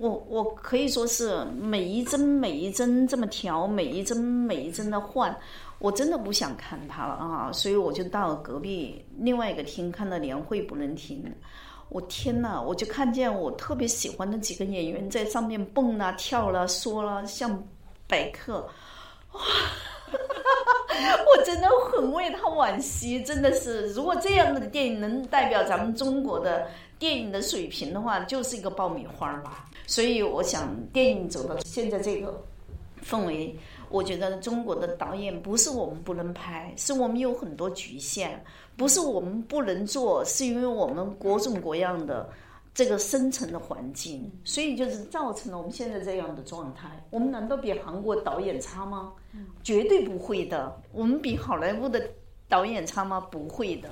[0.01, 5.35] 我我可以说是每一帧每一帧这么调，每一帧每一帧的换，
[5.77, 7.51] 我真的不想看他了啊！
[7.53, 11.31] 所以我就到隔壁另外一个厅看到年会不能停，
[11.89, 17.63] 我天呐，我就看见我特别喜欢的几个演员在上面蹦啦跳啦说啦，像
[18.07, 18.67] 百科，
[19.33, 19.39] 哇！
[20.11, 26.67] 我真的很为他惋惜，真的是，如果这样的电影能代表咱们中国的
[27.01, 29.65] 电影的水平的话，就是一个爆米花吧。
[29.87, 32.39] 所以我想，电影走到现在这个
[33.03, 33.57] 氛围，
[33.89, 38.29] 我觉得中国的导演不是我们不能拍，是我们有很多局限；
[38.77, 42.29] 不是我们不能做，是因为我们各种各样的
[42.71, 46.87] 这个深层的环境，所以就是造成了我们现在这样的状态。
[47.09, 49.11] 我们难道比韩国导演差吗？
[49.63, 50.79] 绝对不会的。
[50.91, 51.99] 我们比好莱坞的
[52.47, 53.19] 导演差吗？
[53.19, 53.89] 不会的。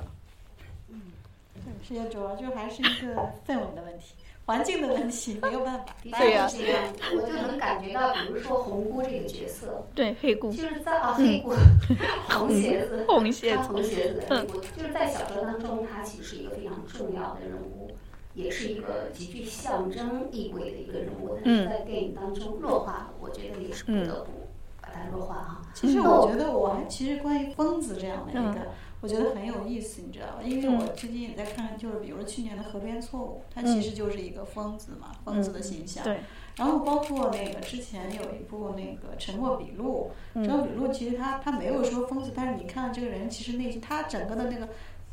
[1.81, 3.15] 世界主要就还是一个
[3.47, 4.15] 氛围的问题，
[4.45, 5.95] 环境的问题，没有办法。
[6.03, 11.53] 对我就能感觉到，比如说红姑这个角色，对黑姑，就是在啊黑姑，
[12.29, 17.91] 红鞋子，红鞋子，红鞋子的黑姑，就是在小说当中，她其实是一个非常重要的人物，
[18.33, 21.37] 也是一个极具象征意味的一个人物。
[21.43, 24.31] 但是在电影当中弱化，我觉得也是不得不
[24.81, 25.61] 把它弱化哈。
[25.73, 28.67] 其实我觉得我还其实关于疯子这样的一个。
[29.01, 30.41] 我觉得很有意思，你知道吧？
[30.43, 36.03] 因为我最近也在看，就是比如说去年的《河边错误》，它其实就是一个疯子嘛，疯子的形象。
[36.03, 36.19] 对。
[36.57, 40.12] 然后包括那个之前有一部那个《沉默笔录》，
[40.45, 44.67] 《沉默笔录》其实他他没有说疯子，但是你看这个人其实内心他整个的那个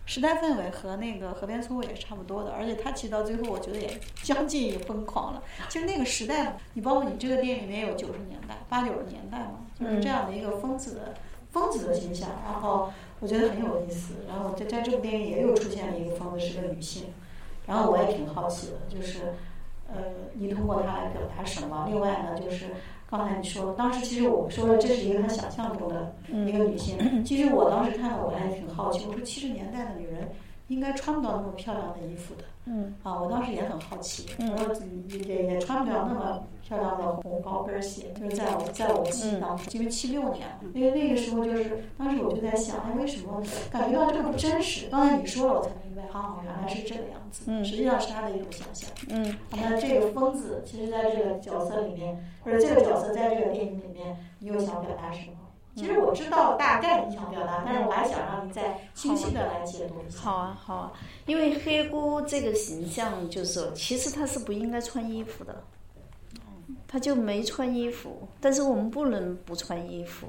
[0.07, 5.43] 时代氛围和那个《河边错误》也是差不多的，而且他其实到最后我觉得也将近于疯狂了。
[5.69, 11.15] 其实那个时代，你包括你这个电影里面有九十年代、八九十年代嘛，就是这样的一个疯子的
[11.53, 12.91] 疯子的形象，然后。
[13.21, 17.05] 我觉得很有意思，然后在在这部电影也有出现了一个疯子是个女性，
[17.67, 19.33] 然后我也挺好奇的，就是
[19.89, 20.03] 呃，
[20.35, 21.87] 你通过她来表达什么？
[21.89, 22.67] 另外呢，就是
[23.09, 30.29] 刚才你说，当时其实我说了这是一个他想象中的一个女性，其实我当时看到我还挺好奇，我说七十年代的女人
[30.69, 34.75] 应该穿不到那么漂亮的衣服的，嗯，啊，我当时也很好奇，我说
[35.09, 36.43] 也也穿不了那么。
[36.67, 44.89] 漂亮的红高跟鞋，就是在我在我记忆当中，因为七六年，因为那个时候就是当时我就在想，哎，为什么感觉到这么不真实？
[44.91, 47.45] 刚才你说了，我才明白，啊，原来是这个样子。
[47.47, 48.91] 嗯，实际上是他的一种想象。
[49.11, 55.37] 嗯，那这个疯子，其实在这个角色里面，或者这个角色在这个电影里面，你又想表达什么？
[55.77, 60.19] 其实我知道大概你想表达，但是我还想让你再清晰的来解读一下。
[60.19, 60.93] 好啊，好啊，
[61.27, 65.63] 因为黑姑这个形象就是，其实她是不应该穿衣服的。
[66.89, 70.27] 她就没穿衣服，但是我们不能不穿衣服，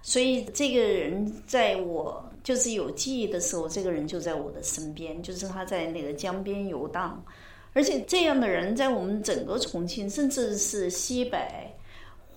[0.00, 7.22] 所以这个人在我就是有记忆的时候，这个人就在我的身边，就是他在那个江边游荡，
[7.74, 11.72] 而且这样的人在我们整个重庆，甚至是西北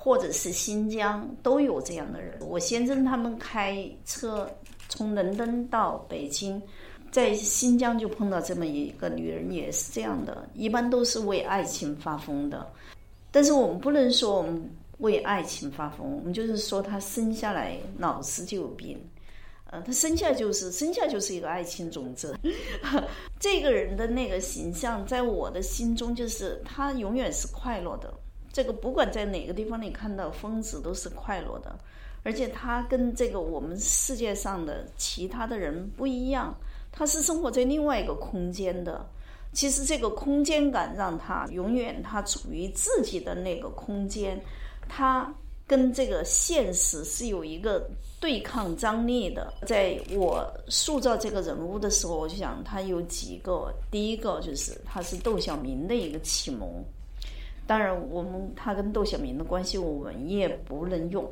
[0.06, 2.38] 或者是新疆都有这样的人。
[2.42, 4.48] 我先生他们开车
[4.88, 6.62] 从伦敦到北京，
[7.10, 12.72] 在新疆就碰到这么一个女人，也是这样的，一般都是为爱情发疯的。
[13.32, 19.04] 但是我们不能说我们为爱情发疯，我们就是说她生下来脑子就有病，
[19.72, 22.38] 呃，他生下就是生下就是一个爱情种子。
[23.42, 28.14] 这个人的那个形象，在我的心中就是他永远是快乐的。
[28.56, 31.78] 这个不管在哪个地方你看到疯子都是快乐的，
[32.24, 36.56] 而且他跟这个我们世界上的其他的人不一样，
[36.90, 39.06] 他是生活在另外一个空间的。
[39.52, 44.40] 其实这个空间感让他永远他处于自己的那个空间，
[44.88, 45.30] 他
[45.68, 47.86] 跟这个现实是有一个
[48.22, 49.54] 对抗张力的。
[49.68, 56.82] 在我塑造这个人物的时候，我就想他有几个，第一个就是他是窦小明的一个启蒙。
[57.68, 61.32] 当然，我们他跟窦小明的关系我们也不能用。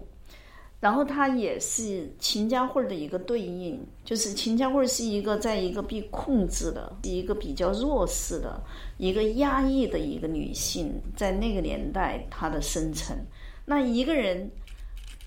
[0.80, 8.62] 然后他也是秦家慧的一个对应，就是秦家慧是一个在一个被控制的、一个比较弱势的、
[8.98, 13.18] 一个压抑的一个女性，在那个年代她的生存。
[13.64, 14.52] 那一个人，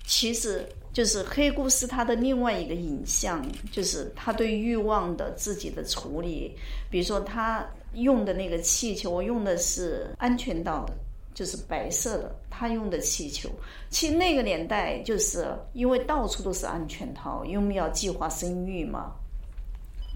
[0.05, 6.55] 其实就是黑姑是他的另外一个影像，就是他对欲望的自己的处理。
[6.91, 10.93] 比如说他用的那个气球，我用的是安全岛的。
[11.33, 13.47] 就是白色的，他用的气球。
[13.91, 19.11] 其实那个年代，就是因为到处都是安全套，因为要计划生育嘛。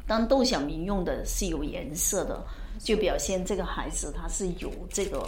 [0.07, 2.43] 当窦小明用的是有颜色的，
[2.79, 5.23] 就表现这个孩子他是有这个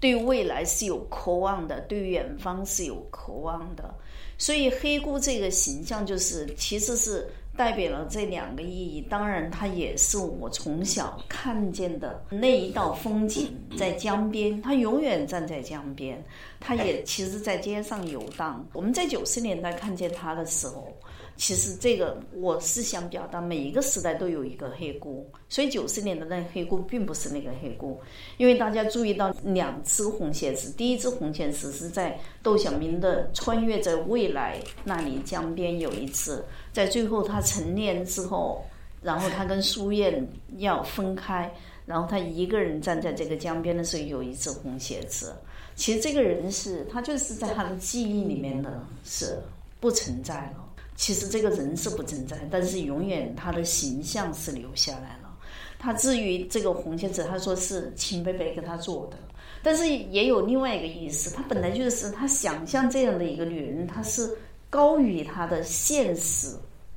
[0.00, 3.94] 对未来是有渴望的，对远方是有渴望的。
[4.38, 7.30] 所以黑姑这个形象，就是其实是。
[7.58, 16.24] 代表了这两个意义，当然它也是我从小看见的那一道风景，在江边，他永远站在江边，
[16.60, 18.64] 他也其实在街上游荡。
[18.72, 20.96] 我们在九十年代看见他的时候。
[21.40, 27.96] 其实这个我是想表达，每一个时代都有一个黑锅，所以九十年的那黑锅并不是那个黑锅，
[28.38, 36.44] 因为大家注意到两只红鞋子，第一只红鞋子是在窦小明的穿越在未来那里江边有一次，
[36.78, 38.64] 在最后他成年之后，
[39.02, 40.24] 然后他跟书燕
[40.58, 41.52] 要分开，
[41.84, 45.34] 然后他一个人站在这个江边的时候，有一只红鞋子。
[45.74, 49.36] 其实这个人是他就是在他的记忆里面的是
[49.80, 50.72] 不存在了。
[50.94, 55.36] 其实这个人是不存在，但是永远他的形象是留下来了。
[55.80, 59.16] 他至于这个红鞋子，他说是秦贝贝给他做的，
[59.64, 64.30] 但是也有另外一个意思，他本来就是他想象这样的一个女人，她是
[64.70, 66.48] 高于他的现实，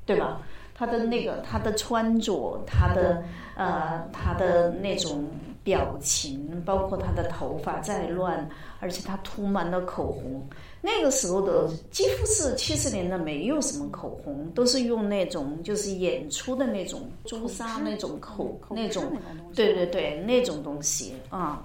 [0.06, 0.42] 对吧？
[0.74, 3.24] 他的那个他的穿着，他的
[3.56, 5.30] 呃他的那种
[5.64, 10.44] 表情，包括他的头发再乱，而且他涂满了口红。
[10.82, 19.16] 那个时候的几乎是七十年代没有什么口红，都是用那种就是演出的那种朱砂那种口那种，
[19.54, 21.64] 对对对，那种东西啊。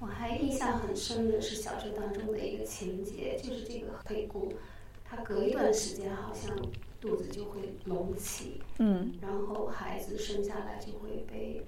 [0.00, 4.52] 我还印象很深的是小说当中的一个情节，就是这个黑姑，
[5.08, 6.52] 她隔一段时间好像
[7.06, 11.64] 肚子就会隆起，嗯，然后孩子生下来就会被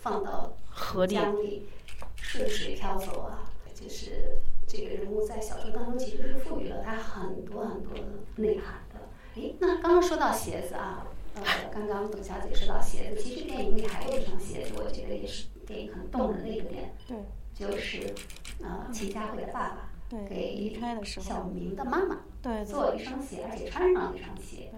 [0.00, 1.14] 放到河里。
[1.14, 1.68] 江里
[2.16, 8.02] 顺水漂走啊，就是这个人物在小说当中其实是赋予了他很多很多的
[8.36, 9.00] 内涵的。
[9.36, 17.16] 哎，那刚刚说到鞋子啊，呃，刚刚董小姐说到鞋子，其实电影里还有一双鞋子，我觉得也是电影很动人的一个点，对
[17.54, 18.12] 就是
[18.60, 20.28] 呃秦佳慧的爸爸对。
[20.28, 21.26] 给离开的时候。
[21.26, 24.70] 小明的妈妈对对做了一双鞋，而且穿上了一双鞋。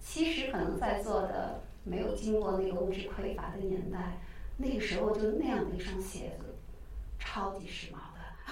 [0.00, 4.20] 其实可能在座的没有经过那个物质匮乏的年代，
[4.56, 6.56] 那个时候就那样的一双鞋子，
[7.18, 7.98] 超级时髦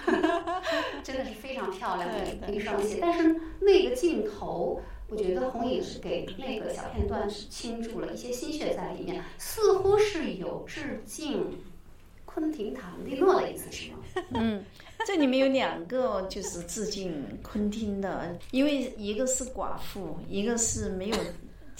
[0.05, 0.61] 的，
[1.03, 2.99] 真的是非常漂亮的一双鞋。
[3.01, 11.59] 但是那个镜头，我觉得红影是给那个小片段是倾注了一些心血在里面，似乎是有致敬
[12.23, 13.97] 昆汀塔伦蒂诺的意思，是吗？
[14.35, 14.63] 嗯，
[15.07, 17.11] 这里面有两个就是致敬
[17.41, 21.17] 昆汀的，因为一个是寡妇，一个是没有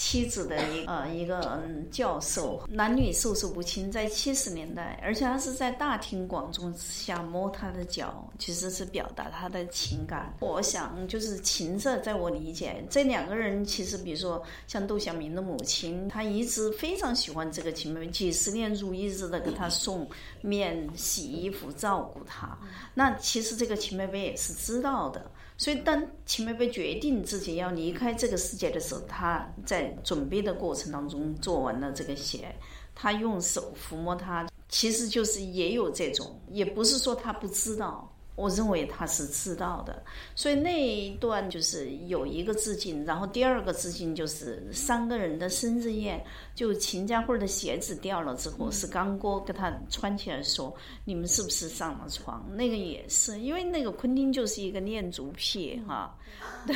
[0.01, 10.33] 妻子的一呃一个嗯教授，男女授受不亲，在七十年代，而且他是在大庭广众之下摸她的脚，其实是表达他的情感。
[10.39, 20.09] 我想就是情色，在我理解，这两个人其实比如说像窦小明的母亲，她一直非常喜欢这个秦妹妹，几十年如一日的给她送
[20.41, 22.57] 面、洗衣服、照顾她。
[22.95, 25.29] 那其实这个秦妹妹也是知道的，
[25.61, 32.55] 所以当秦妹妹决定自己要离开这个世界的时候，她在准备的过程当中做完了这个鞋，
[32.95, 38.10] 她用手抚摸它，其实就是也有这种，也不是说她不知道。
[38.35, 40.01] 我认为他是知道的，
[40.35, 46.23] 所以那一段就是有一个致敬，然后第二个致敬就是三个人的生日宴，
[46.55, 50.73] 就秦佳慧的鞋子掉了之后，是刚哥给他穿起来说
[51.05, 56.17] ：“你们是不是上了床？”那个也是，因为那个昆汀就是一个恋足癖哈，
[56.65, 56.75] 对，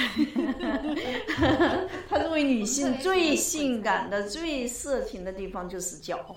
[2.10, 6.36] 他认为女性最性感的、最色情的地方就是脚。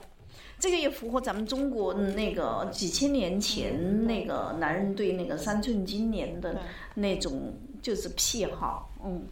[0.58, 6.60] 这个也符合咱们中国那个几千年前那个男人对那个三寸金莲的
[6.94, 9.26] 那种就是癖好，嗯。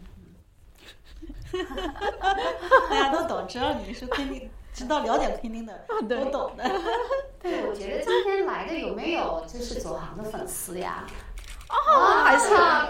[2.91, 6.65] 大家都懂，只要你是昆汀，知道了解昆汀的， 都懂的。
[7.41, 11.07] 对，我觉得今天来的有没有就是左航的粉丝呀？
[11.69, 12.87] 哦，还是哇！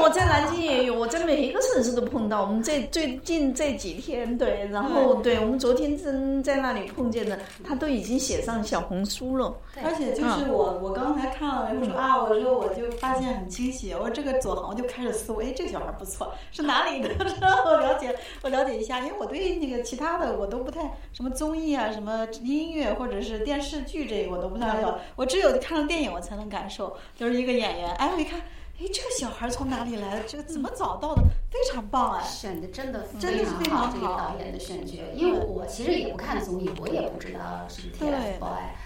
[0.00, 2.42] 我在南京也有，我在每一个城市都碰到。
[2.42, 9.54] 我们这最近这几天，对，然后对我们昨天真在那里碰见的，他都已经写上小红书了。
[9.82, 17.08] 而且就是我，我刚才看了，我说啊，我说我就发现很清晰，我说这个左航，就开始思维，哎，这个小孩不错，是哪里的？
[17.40, 20.80] 然 后我了解，我了解一下，因为我对那个其他的我都不太
[21.12, 28.40] 什么综艺啊，什么音乐或者是电视剧这个我都不太了解，我只有看了电影我才能感受，就是一个演员，哎，我一看。
[28.76, 30.24] 哎，这个小孩从哪里来的？
[30.26, 31.22] 这个怎么找到的？
[31.48, 32.24] 非常棒哎！
[32.24, 38.40] 选的真的真的是非，常好这个导演的选角，因为我其实也不看综艺，我也不知道是 TFBOYS，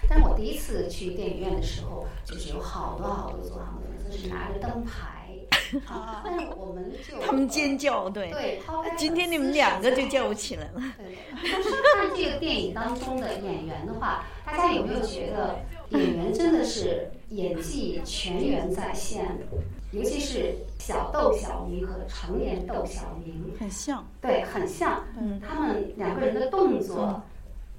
[0.07, 5.25] 但是我第一次去电影院的时候，就是有好多好多左航的粉丝是拿着灯牌，
[5.91, 8.29] 啊，但是我们就他们尖叫，对。
[8.29, 8.61] 对，
[8.95, 10.83] 今天你们两个就叫起来了。
[10.99, 11.17] 对，
[11.51, 15.59] 但是看这个电影当中的演员的话，大家有没有觉得
[15.91, 19.37] 演员真的是演技全员在线？
[19.91, 25.03] 尤其是小窦小明和成年窦小明，很像，对，很像。
[25.19, 27.19] 嗯他们两个人的动作，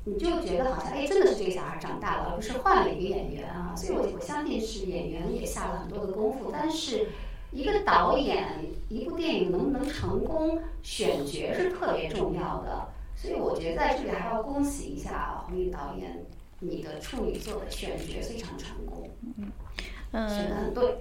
[0.03, 3.73] 你就觉得好像哎，真的是这个小孩长大了，而不是换了一个演员啊。
[3.77, 7.07] 所以我我相信是演员也下了很多的功夫，但是
[7.53, 8.45] 一个导演
[8.89, 12.89] 一部电影能不能成功，选角是特别重要的。
[13.15, 16.25] 所以我觉得在这里还要恭喜一下洪毅导演，
[16.61, 19.11] 你的处女座的选角非常成功，
[20.13, 20.97] 选的嗯，很对。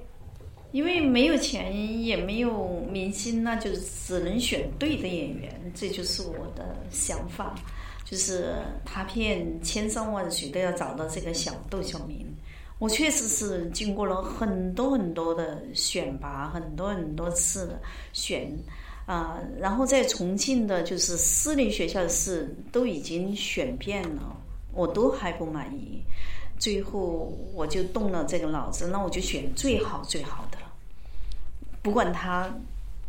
[0.71, 3.71] 因为没有钱，也没有明星，那就
[4.07, 7.55] 只能选对的演员，这就是我的想法。
[8.05, 8.55] 就是
[8.85, 12.25] 他遍千山万水都要找到这个小窦小明。
[12.77, 17.81] 我确实是经过了很多很多的选拔，很多很多次的
[18.13, 18.51] 选
[19.05, 24.38] 啊，然后在重庆的就是私立学校是都已经选遍了，
[24.73, 26.03] 我都还不满意。
[26.57, 30.57] 最后我就动了这个脑子，那我就选最好最好的，
[31.81, 32.49] 不管他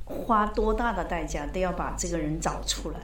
[0.04, 2.98] 花多大的代价，都要把这个人找出来。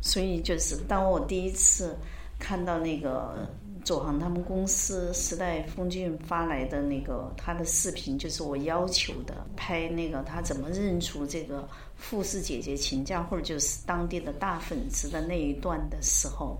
[0.00, 1.96] 所以就是当我第一次
[2.38, 3.48] 看到那个。
[3.84, 16.56] 左航他们公司时代峰峻发来的那个他的视频，就是我要求的拍那个他怎么认出这个富士姐姐请假或者就是当地的大粉丝的那一段的时候，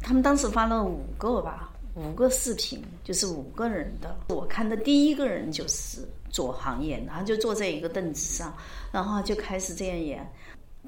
[0.00, 4.16] 他们当时发了五个吧，五个视频，就是五个人的。
[4.28, 8.52] 我看的第一个人就是左航演的，他就坐在一个凳子上，
[8.90, 10.32] 然后就开始这样演，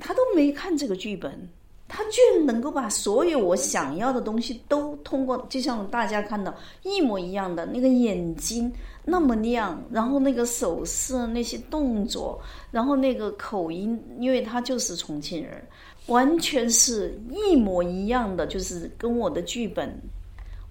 [0.00, 1.48] 他都没看这个剧本。
[1.94, 6.54] 他居然能够把所有我想要的东西都通过，就像大家看到
[6.84, 8.72] 一模一样的那个眼睛
[9.04, 12.40] 那么亮，然后那个手势、那些动作，
[12.70, 15.62] 然后那个口音，因为他就是重庆人，
[16.06, 20.00] 完全是一模一样的，就是跟我的剧本。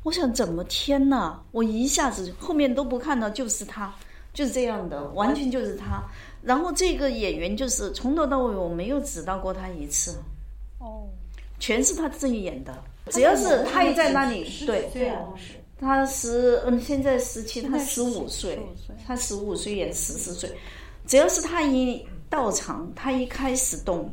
[0.03, 3.93] 我想怎么天呐，我一下子后面都不看到，就是他，
[4.33, 6.03] 就是这样的，完全就是他。
[6.41, 10.15] 然后这个演员就是从头到尾我没有指导过他一次。
[10.79, 11.07] 哦，
[11.59, 12.83] 全是他自己演的。
[13.09, 14.89] 只要是他一在那里，对，
[15.79, 18.59] 他十嗯，现在十七，他十五岁，
[19.05, 20.49] 他十五岁演十四岁。
[21.07, 24.09] 只要是他一到场，他一开始动，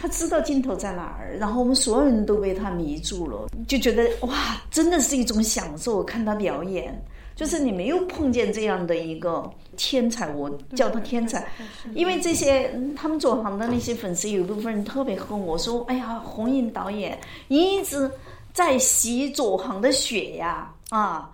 [0.00, 6.96] 他知道镜头在哪儿，然后我们所有人都被他迷住了，就觉得哇，真的是一种享受，看他表演。
[7.34, 11.46] 就是你没有碰见这样的一个天才，我叫他天才，
[11.94, 18.10] 因为这些他们左航的那些粉丝有一部分人特别恨我说，哎呀，红影导演一直
[18.52, 21.30] 在吸左航的血呀，啊。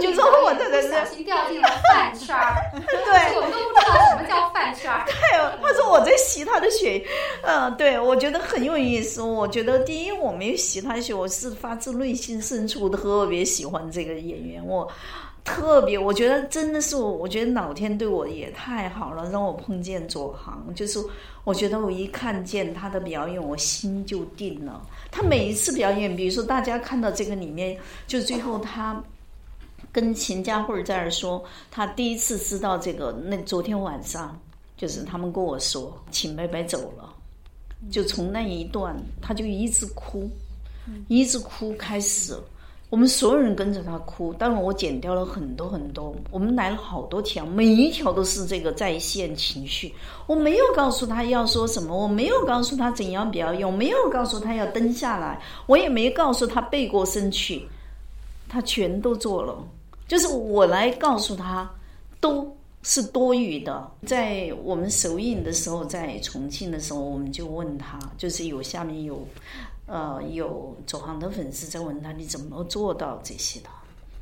[0.00, 5.04] 就说我这个小心掉进了饭圈儿， 对，我都不知道什么叫饭圈儿。
[5.06, 5.14] 对，
[5.62, 7.04] 他说我在吸他的血，
[7.42, 9.22] 嗯，对我觉得很有意思。
[9.22, 14.90] 我觉得第一我没有吸他的血，我是发自内心深处特别喜欢这个演员，我
[15.44, 20.66] 特别，我觉得真的是我，我觉得老天对我也太好了，让我碰见左航。
[20.74, 20.98] 就是
[21.44, 24.82] 我觉得我一看见他的表演，我心就定了。
[25.10, 29.00] 他每一次表演，比如说大家看到这个里面，就最后他。
[29.94, 31.40] 跟秦家慧在那儿说，
[31.70, 33.12] 他第一次知道这个。
[33.12, 34.36] 那昨天晚上，
[34.76, 37.14] 就是他们跟我说，秦伯伯走了，
[37.92, 40.28] 就从那一段，他就一直哭，
[41.06, 42.36] 一直哭开始。
[42.90, 46.12] 我们所有人跟着他哭，当然我剪掉了很多很多。
[46.32, 49.94] 我们来了好多条，每一条都是这个在线情绪。
[50.26, 57.64] 我没有告诉他要说什么，我没有告诉他怎样表演，我没有告诉他要蹲下来，我也没告诉他背过身去，
[58.48, 59.56] 他全都做了。
[60.14, 61.68] 就是我来告诉他，
[62.20, 63.90] 都是多余的。
[64.06, 69.26] 在我们首映的时候，在重庆的时候，我们就问他，就是有下面有，
[69.86, 73.68] 呃，有走行的粉丝在问他，你怎么做到这些的？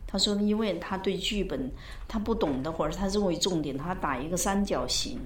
[0.06, 1.70] 他说，因为他对剧本
[2.08, 5.20] 他不懂的，或者他认为重点，他打一个三角形，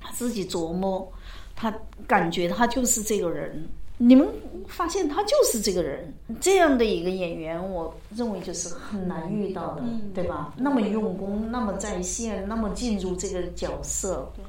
[0.00, 1.12] 他自己琢磨，
[1.56, 3.68] 他感觉他就是这个人。
[3.98, 4.28] 你们
[4.68, 9.82] 发现他就是这个人，这样的一个演员，我认为就是很难遇到的，
[10.14, 10.52] 对吧？
[10.58, 14.30] 那么用功，那么在线，那么进入这个角色。
[14.36, 14.44] 对，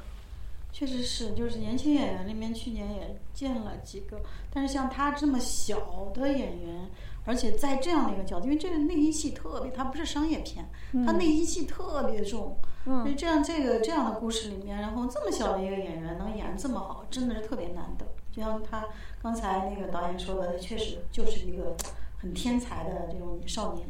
[0.70, 4.20] 确实是，就是年轻演员里面，去年也见了几个，
[4.52, 6.86] 但是像他这么小的演员，
[7.24, 10.68] 而且在这样的一个角度，因为这个内心戏特别，他不是商业片，
[11.06, 12.54] 他内心戏特别重。
[12.84, 13.02] 嗯。
[13.02, 18.04] 所以这样这个这样的故事里面，然后这么小的一个演员能演这么好，真的是特别难得。
[18.38, 18.84] 就像他。
[19.20, 21.76] 刚才那个导演说的，他确实就是一个
[22.18, 23.84] 很天才的这种少年，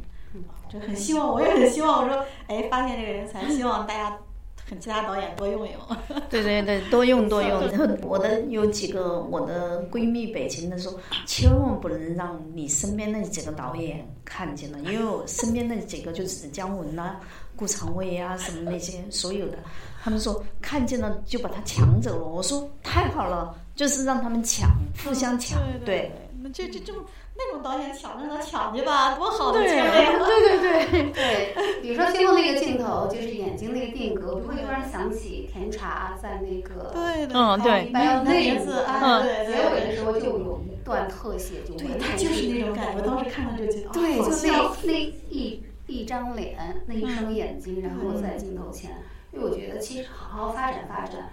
[0.71, 4.19] 就很希望，我也很希望，我说，哎，发现这个人才，希望大家，
[4.67, 5.75] 很其他导演多用用。
[6.31, 7.61] 对对对，多用多用。
[7.69, 17.17] 然 后我的有几个我的闺蜜北京的说，千万不能让你身边那几个导演看见了，因为我身边那几个就是姜文呐、
[17.55, 19.59] 顾长卫啊什么那些所有的，
[20.03, 22.25] 他们说看见了就把他抢走了。
[22.27, 23.55] 我说太好了。
[23.79, 24.69] 就是让他们抢，
[25.05, 26.11] 互相抢，对。
[26.43, 27.05] 那这这这么
[27.37, 29.79] 那种导演抢，让他抢去吧，多好的机会！
[30.27, 31.81] 对对对对。
[31.81, 43.03] 比如说最后那个镜头，就是眼睛那个定格，不会突然想起甜茶在那个对对嗯对，那一次啊，结尾的时候就有一段特写，就对，他就是那种感觉。
[43.05, 44.93] 当时看到这个镜头，对，就那那
[45.31, 48.91] 一一张脸，那一双眼睛，然后在镜头前，
[49.33, 51.31] 因为我觉得其实好好发展发展。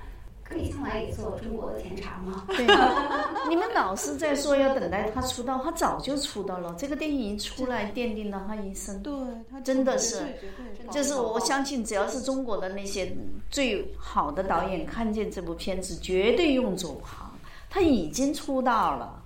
[0.47, 2.45] 可以将来也做中国的甜茶吗？
[2.49, 2.67] 对，
[3.49, 6.75] 你们老是在说要等待他出道，他早就出道了。
[6.77, 9.01] 这个电影一出来，奠定了他一生。
[9.01, 9.11] 对，
[9.51, 10.33] 他真的是绝对
[10.77, 13.11] 绝对就是我相信，只要是中国的那些
[13.49, 17.27] 最好的导演看见这部片子，绝对用走行。
[17.67, 19.19] 他已经出道了。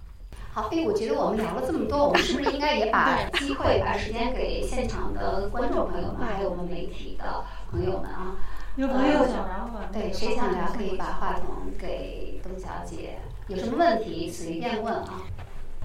[0.54, 8.36] 好，哎，我觉得我们聊了这么多，我们是不是应该也把机会、把时间给现场的观众朋友们，还有我们媒体的朋友们啊？
[8.80, 9.90] 有朋友想聊吗？
[9.92, 13.20] 对，谁想聊可以把话筒给董小姐，
[13.50, 15.24] 有什么问题随便问啊。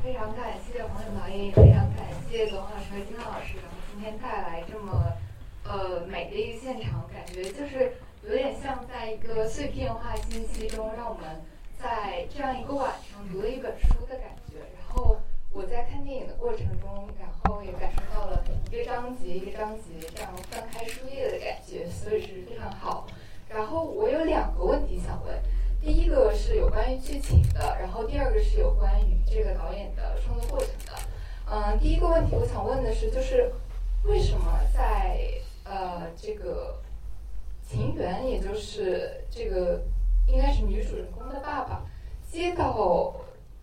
[0.00, 5.10] 非常感谢黄勇导演，也非常感谢董老师和金老师，然后今天带来这么
[5.64, 11.42] 呃美的一个现场，感觉就是有点像在一个碎片化信息中，让我们
[11.76, 14.43] 在这样一个晚上读了一本书的感觉。
[15.54, 23.06] 我在看电影的过程中，然后也感受到了一个章节一个章节这样翻开书页的感觉，所以是非常好。
[23.48, 25.32] 然后我有两个问题想问，
[25.80, 30.92] 第一个是有关于剧情的，然后第二个是有关于这个导演的创作过程的。
[31.48, 33.52] 嗯，第一个问题我想问的是，就是
[34.02, 35.20] 为什么在
[35.62, 36.82] 呃这个
[37.64, 39.84] 秦源，也就是这个
[40.26, 41.84] 应该是女主人公的爸爸，
[42.28, 43.14] 接到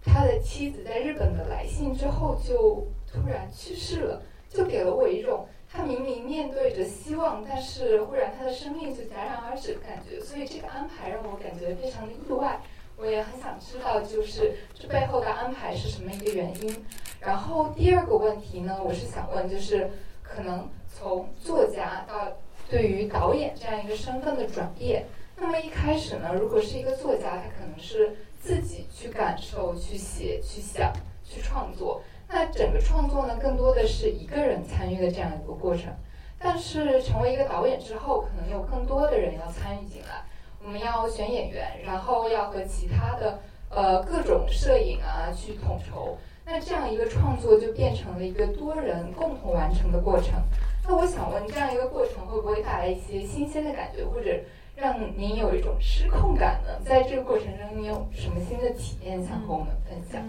[0.03, 10.19] 他的妻子在日本的来信之后，就突然去世了，就给了我一种他明明面对着希望，但是忽然他的生命就戛然而止的感觉。
[10.19, 12.59] 所以这个安排让我感觉非常的意外。
[12.97, 16.85] 我也很想知道，就是这背后的安排是什么一个原因。
[17.19, 19.89] 然后第二个问题呢，我是想问，就是
[20.21, 22.31] 可能从作家到
[22.69, 25.05] 对于导演这样一个身份的转变。
[25.35, 30.91] 那么一开始呢，如果是一个作家，他可能是自己去感受、去写、去想、
[31.23, 32.01] 去创作。
[32.27, 35.93] 那整个创作呢，更多的是一个人参与的这样一个过程。
[36.39, 40.23] 但是成为一个导演之后，可能有更多的人要参与进来。
[40.63, 43.39] 我们要选演员，然后要和其他的
[43.69, 46.17] 呃各种摄影啊去统筹。
[46.43, 50.41] 那这样一个创作就变成了一个多人共同完成的过程。
[50.87, 54.35] 那我想问，这样一个过程会不会带来一些新鲜的感觉，或者
[54.81, 56.69] 让您有一种失控感呢？
[56.83, 60.19] 在这个过程中，你有什么新的体验想和我们分享？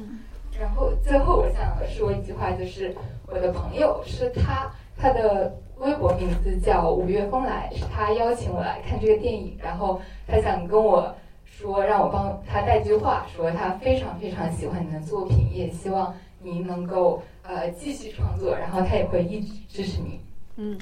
[0.61, 2.95] 然后最后我想说一句话，就是
[3.27, 11.15] 我的朋友是他，他的微博名字叫五月风来，是他邀请我来看这个电影，然后他想跟我
[11.47, 20.21] 说，让我帮他带句话，说他非常非常喜欢你的作品，也希望您能够呃继续创作，然后他也会一直支持您。
[20.57, 20.79] 嗯，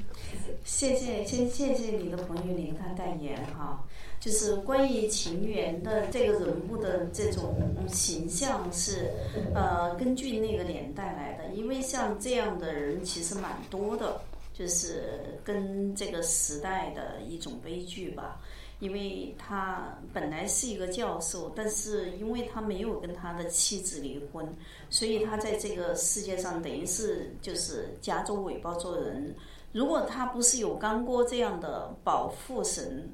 [0.65, 3.85] 谢谢，先谢谢你的朋友林看代言哈。
[4.19, 7.55] 就是关于秦源的这个人物的这种
[7.89, 9.11] 形象是，
[9.55, 14.21] 呃，根据那个年代来的，因为像这样的人其实蛮多的，
[14.53, 18.39] 就是跟这个时代的一种悲剧吧。
[18.81, 24.47] 因为他本来是一个教授，但是因为他没有跟他的妻子离婚，
[24.91, 29.35] 所以他在这个世界上等于是就是夹着尾巴做人。
[29.73, 33.09] 如果他不是有刚锅这样的保护神，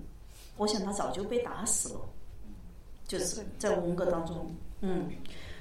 [0.57, 2.01] 我想他早就被打死了。
[3.09, 5.09] 就是在文革当中，嗯，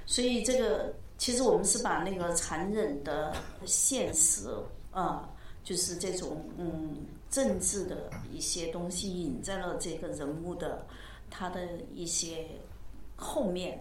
[0.07, 3.35] 所以这个其实我们是把那个残忍的
[3.65, 4.47] 现实
[4.89, 5.29] 啊，
[5.63, 10.87] 就是这种嗯政治的一些东西引在了这个人物的
[11.29, 12.47] 他的一些
[13.17, 13.77] 后面。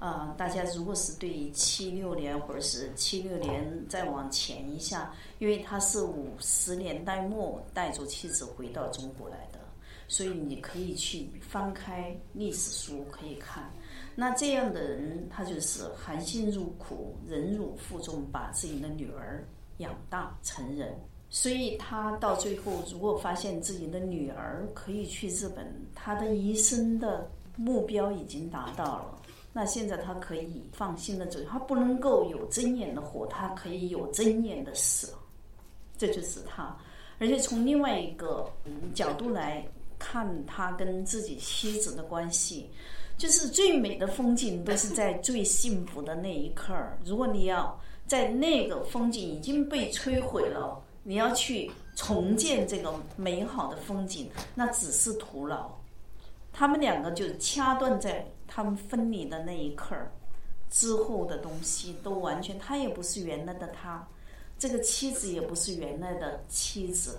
[0.00, 9.58] 啊、大家如果是对于七六年或者是七六年再往前一下，因为他是五十年代末带着妻子回到中国来的，
[10.06, 13.68] 所以你可以去翻开历史书可以看。
[14.14, 19.44] 那这样的人，他就是含辛茹苦、忍辱负重，把自己的女儿
[19.78, 20.96] 养大成人。
[21.30, 29.14] 所以他到最后，如果发现自己的女儿可以去日本，他的一生的目标已经达到了。
[29.52, 35.12] 那现在他可以放心的走，他不能够有尊严的活，他可以有尊严的死，
[35.96, 36.74] 这就是他。
[37.18, 38.48] 而且从另外一个
[38.94, 39.66] 角度来
[39.98, 42.70] 看，他跟自己妻子的关系，
[43.16, 46.74] 就是最美的风景都是在最幸福的那一刻。
[47.04, 55.70] 如果你要在那个风景已经被摧毁了，你要去重建这个美好的风景，那只是徒劳。
[56.52, 60.12] 他们两个就掐断在他们分离的那一刻儿
[60.68, 64.06] 之后的东西都完全，他也不是原来的他，
[64.58, 67.18] 这个妻子也不是原来的妻子。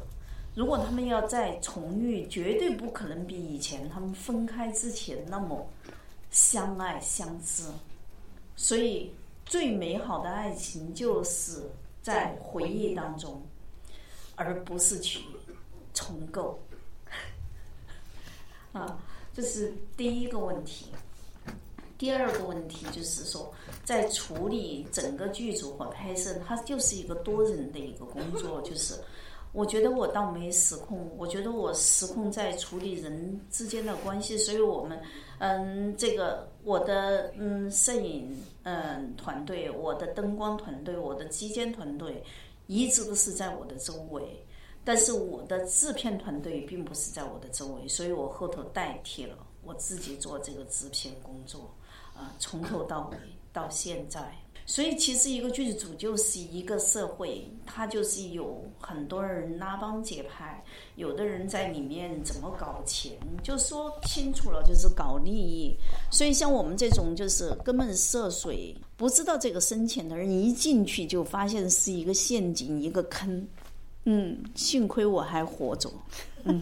[0.54, 5.68] 如果他们要再重遇，绝对不可能比以前他们分开之前那么
[6.30, 7.64] 相爱相知。
[8.56, 9.12] 所以，
[9.48, 11.64] 最美好的爱情就是
[12.04, 13.42] 在回忆当中，
[14.40, 15.20] 而不是去
[15.94, 16.58] 重构。
[18.72, 18.98] 啊，
[19.34, 20.86] 这是第一个问题。
[21.98, 28.62] 第二个问题就是说，在处理整个剧组和拍摄，它就是一个多人的一个工作。
[28.62, 28.94] 就是
[29.52, 34.38] 我觉得我倒没失控，我觉得我失控在处理人之间的关系。
[34.38, 34.98] 所以我们，
[35.40, 42.24] 嗯，这个我的嗯摄影嗯团队，我的灯光团队，我的机监团队，
[42.70, 44.46] 一直都是在我的周围。
[44.86, 51.70] 但是我的制片团队并不是在我的周围，所以我后头代替了我自己做这个制片工作。
[52.16, 53.18] 啊，从头到尾
[53.54, 54.34] 到现在，
[54.70, 60.64] 所以其实一个剧组就是一个社会，它就是有很多人拉帮结派，
[60.96, 65.76] 有的人在里面怎么搞钱，就说清楚了就是搞利益。
[66.12, 73.48] 所以像我们这种就是根本涉水不知道这个深浅的人，一进去就发现是一个陷阱，一个坑。
[74.06, 75.92] 嗯，幸亏我还活着。
[76.44, 76.62] 嗯。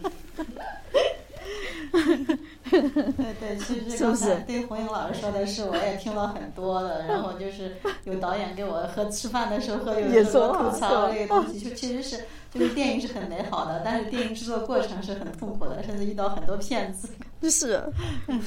[2.70, 7.06] 对对，其实 刚才对红英老师说的是，我也听了很多的。
[7.06, 17.08] 然后就是有导演给我喝吃饭的时候喝，有时候吐槽这个东西，就其实是就是电影是很美好的，但是电影制作过程是很痛苦的，甚至遇到很多骗子。
[17.42, 17.82] 是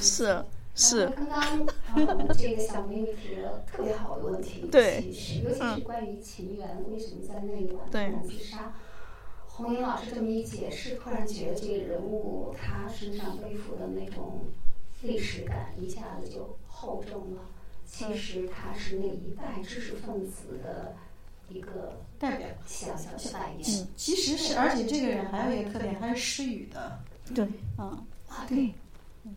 [0.00, 0.44] 是
[0.74, 1.06] 是。
[1.06, 5.04] 刚刚这个小美女提了特别好的问题，对，
[5.44, 8.74] 尤其是关于情缘，为什么在那一晚自杀？
[9.54, 14.40] 红英老师这么一解释，突然觉得这个人物他身上背负的那种
[15.02, 17.42] 历史感一下子就厚重了。
[17.84, 20.96] 其实他是那一代知识分子的
[21.50, 23.60] 一个代表，小小的代言。
[23.60, 26.98] 嗯，其实是，而且这个人还有一个特点，他是失语的。
[27.34, 27.46] 对，
[27.78, 28.72] 嗯，啊对，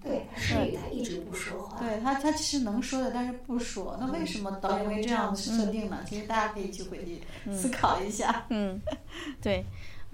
[0.01, 1.77] 对，失语，他一直不说话。
[1.77, 3.97] 对他，他其实能说的，但是不说。
[3.99, 6.05] 那为什么导演会这样设定呢？
[6.07, 7.21] 其实大家可以去回去
[7.53, 8.45] 思考一下。
[8.49, 8.79] 嗯，
[9.41, 9.65] 对。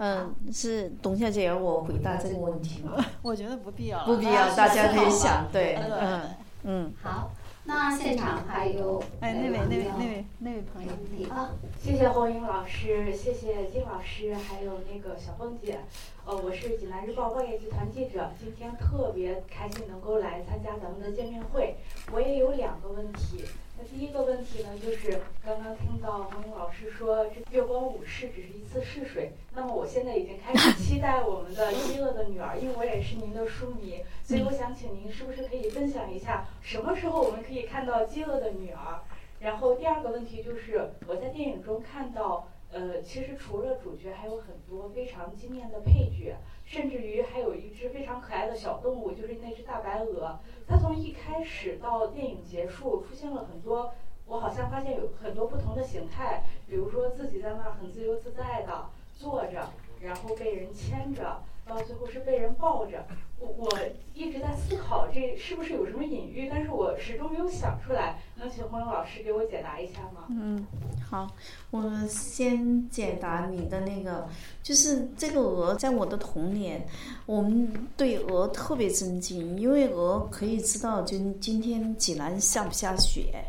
[0.04, 2.96] 嗯，是董小姐，我回答这个问题吗？
[3.22, 6.20] 我觉得不必要，不必要， 大家可以想，对， 嗯
[6.64, 6.92] 嗯。
[7.00, 7.30] 好，
[7.66, 10.90] 那现场还有哎，那位那位那位那位朋友，
[11.32, 11.50] 啊，
[11.80, 15.78] 谢谢红英老师，谢谢金老师，还有那个小凤姐。
[16.24, 21.76] 呃，我是济南日报报业集团记者，今天特别开心能够来参加咱们的见面会。
[22.12, 23.44] 我也有两个问题。
[23.90, 29.32] 第一个问题呢，就是刚刚听到王老师说，这月光武士只是一次试水。
[29.54, 39.00] 那么我现在已经开始期待我们的《饥饿的女儿》，因为我也是您的书迷，所以我想请您是不是可以分享一下，什么时候我们可以看到《饥饿的女儿》？
[39.40, 46.36] 然后第二个问题就是，我在电影中看到，呃，其实除了主角，还有很多非常惊艳的配角。
[46.64, 50.38] 甚至于还有一只非常可爱的小动物，就是那只大白鹅。
[50.66, 53.92] 它从一开始到电影结束，出现了很多，
[54.26, 56.44] 我好像发现有很多不同的形态。
[56.66, 58.86] 比如说自己在那儿很自由自在的
[59.18, 59.68] 坐着，
[60.00, 61.42] 然后被人牵着，
[61.74, 63.04] 到最后是被人抱着。
[63.38, 63.78] 我我
[64.14, 68.20] 一直在思考这是不是有什么隐喻，但是我始终没有想出来。
[68.36, 70.26] 能请黄勇老师给我解答一下吗？
[70.28, 70.64] 嗯，
[71.08, 71.28] 好，
[71.70, 74.28] 我先解答你的那个，
[74.62, 76.86] 就是这个鹅，在我的童年，
[77.26, 83.44] 我们对鹅特别尊敬，因为鹅可以知道，就今天济南下不下雪，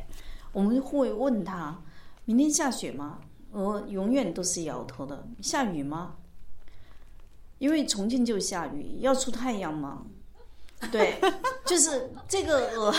[0.52, 1.80] 我们会问他，
[2.26, 3.20] 明天下雪吗？
[3.52, 6.16] 鹅永远都是摇头的，下雨吗？
[7.64, 10.02] 因为重庆就下雨，要出太阳吗？
[10.92, 11.16] 对，
[11.66, 12.94] 就是这个鹅，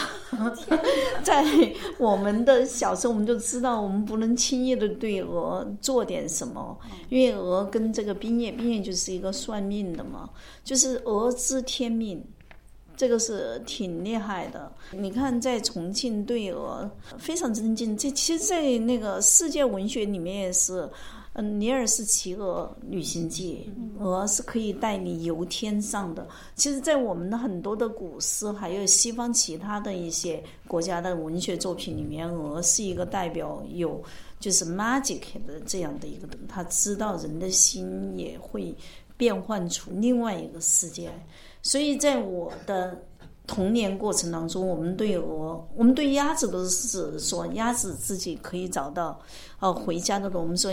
[1.23, 1.45] 在
[1.99, 6.79] 我们的小时候，我们就知道，我们不能轻易的对鹅做点什么，
[7.11, 10.31] 因为鹅跟这个冰叶，冰叶就是一个算命的嘛，
[10.65, 12.25] 就是鹅知天命，
[12.97, 14.73] 这个是挺厉害的。
[14.93, 20.89] 你看，在重庆对鹅非常尊敬，这其实，在那个世界文学里面也是。
[21.35, 23.68] 嗯，《尼尔斯骑鹅旅行记》，
[24.03, 26.26] 鹅是可以带你游天上的。
[26.55, 34.03] 其实，在我们的很多的古诗，还有西方其他的一些国家的文学作品里面，鹅是一个代表有
[34.39, 38.74] 就是 magic 的这样的一个，他知道人的心也会
[39.16, 41.11] 变换出另外一个世界。
[41.62, 43.03] 所以在我的。
[43.47, 49.21] 童年过程当中，我们对鹅，我们对鸭子都是说鸭子自己可以找到，
[49.61, 50.41] 呃，回家的路。
[50.41, 50.73] 我们说，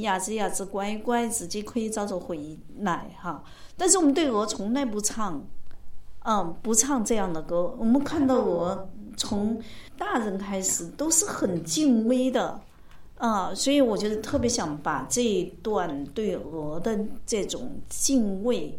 [0.00, 3.42] 鸭子鸭子乖乖，自己可以找着回来哈。
[3.76, 5.40] 但是我们对鹅从来不唱，
[6.24, 7.72] 嗯，不唱这样的歌。
[7.78, 9.60] 我们看到鹅，从
[9.96, 12.60] 大人开始都是很敬畏的，
[13.16, 18.76] 啊，所以我觉得特别想把这一段对鹅的这种敬畏。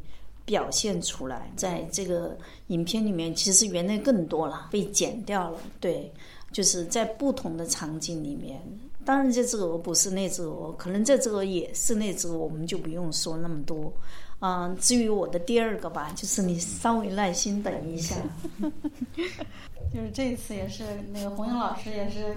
[0.50, 2.36] 表现出来，在这个
[2.68, 5.60] 影片里面，其实原来更多了，被剪掉了。
[5.80, 6.12] 对，
[6.52, 8.60] 就是在不同的场景里面。
[9.06, 13.94] 当然，这只鹅不是那只鹅，可能这只鹅也是那只鹅，我们就不用说那么多。
[14.40, 18.16] 嗯，至于我的第二个吧，就是你稍微耐心等一下。
[19.94, 20.84] 就是这一次也是
[21.14, 22.36] 那个红英老师也是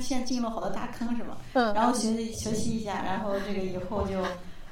[0.00, 1.38] 现在进了好多大坑是吧？
[1.52, 1.72] 嗯。
[1.74, 4.20] 然后学习学习一下，然后这个以后就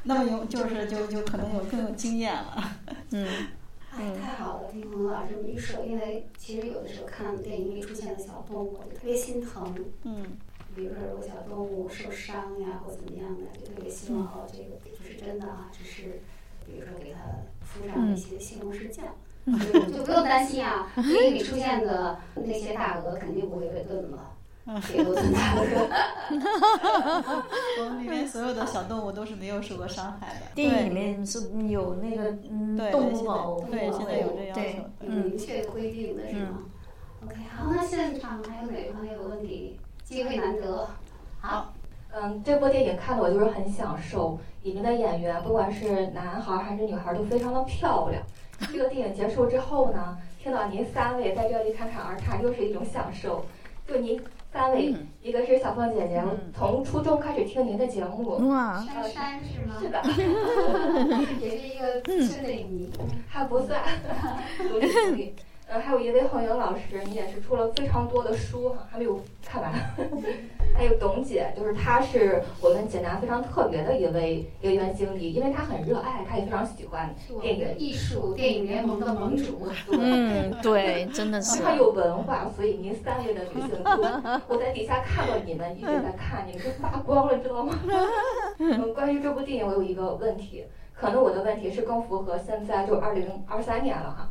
[0.04, 2.70] 那么有就是就就可能有更有经验了。
[3.10, 3.26] 嗯。
[3.92, 9.74] 哎，太好了，听彭老师这么一说，因为其实有的时候看电影里出现的小动物，就特别心疼。
[10.04, 10.24] 嗯。
[10.76, 16.20] 比如说，如果小动物受伤呀，或怎么样的，就特别希望哦，这个不是真的啊，只是
[16.64, 17.18] 比如说给它
[17.66, 19.06] 敷上一些西红柿酱。
[19.92, 24.29] 就不用担心啊， 电影里出现的那些大鹅肯定不会被炖了，
[24.64, 25.90] 别都炖大鹅。
[27.78, 30.46] 我们里面所有的小动物都是没有受过伤害的。
[30.54, 36.58] 电影里面是有那个嗯动物保护，对，现在有这要求，明确规定的是吗
[37.24, 39.78] ？OK，好，那现场还有哪个朋友有问题？
[40.04, 40.88] 机会难得，
[41.40, 41.72] 好。
[42.12, 48.20] 嗯，这部电影看的我就是很享受，里面的演员不管是男孩还是女孩都非常的漂亮。
[48.72, 53.46] 这个电影结束之后呢，听到您三位在这里侃侃而谈，又是一种享受。
[53.86, 54.20] 就您
[54.52, 56.22] 三位，一个是小凤姐姐，
[56.56, 58.48] 从初中开始听您的节目。
[58.48, 59.76] 哇，珊珊是吗？
[59.80, 60.02] 是的，
[61.40, 62.90] 也是一个资深的影迷，
[63.28, 63.80] 还不算，
[64.58, 65.34] 独立独立。
[65.70, 69.72] 呃，还有一位红英老师，你也是出了非常多的书哈，还没有看完。
[70.74, 79.68] 还有董姐，就是她是我们济南非常特别的一位一员经理，因为她很热爱，她也非常喜欢电影艺术电影联盟的盟主。
[79.96, 81.62] 嗯，对，真的是。
[81.62, 83.90] 她有文化，所以您三位的女性都，
[84.48, 87.78] 我在底下看到你们一直在看，你们都发光了，知道吗？
[88.58, 90.64] 嗯，关于这部电影，我有一个问题，
[90.94, 94.28] 可能我的问题是更符合现在就二零二三年了哈。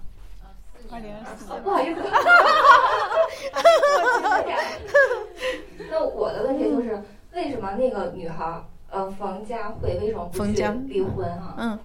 [0.91, 2.01] 二零二四，不好意思，
[5.89, 7.01] 那我的问题就是，
[7.33, 11.53] 为什么那个女孩，呃，冯佳慧为什么不去离婚啊？
[11.57, 11.79] 嗯，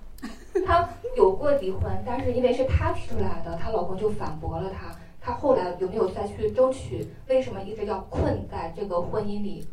[0.67, 4.97] 她有过离婚，但是因为是她提出来的，她老公就反驳了她。
[5.21, 7.07] 她后来有没有再去争取？
[7.29, 9.67] 为什么一直要困在这个婚姻里？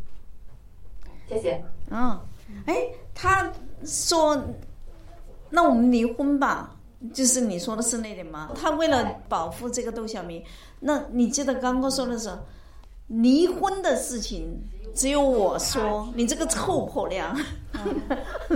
[1.27, 1.63] 谢谢。
[1.89, 2.19] 嗯，
[2.65, 3.51] 哎，她
[3.86, 4.38] 说，
[5.49, 6.70] 那我们离婚吧。
[7.13, 8.49] 就是你说的是那点吗？
[8.55, 10.43] 他为了保护这个窦小明，
[10.79, 12.29] 那你记得刚刚说的是
[13.07, 14.61] 离婚的事情，
[14.95, 17.35] 只有我说，你这个臭婆娘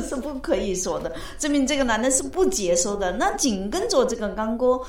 [0.02, 3.12] 是不可以说的，证明这个男的是不接受的。
[3.14, 4.80] 那紧跟着这个刚哥。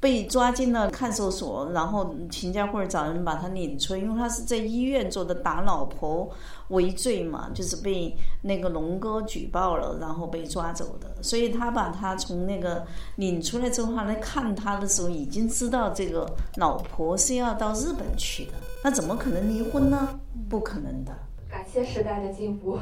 [0.00, 6.30] 被抓进了看守所，然后秦家慧找人把他领出来，因为他是在医院做的打老婆
[6.68, 11.22] 为罪嘛，就是被那个龙哥举报了，然后被抓走的。
[11.22, 12.86] 所以他把他从那个
[13.16, 18.52] 领出来之后，他来看他的时候，已经知道这个老婆是要到日本去的，
[18.84, 20.20] 那怎么可能离婚呢？
[20.48, 21.12] 不可能的。
[21.50, 22.78] 感谢时代的进步，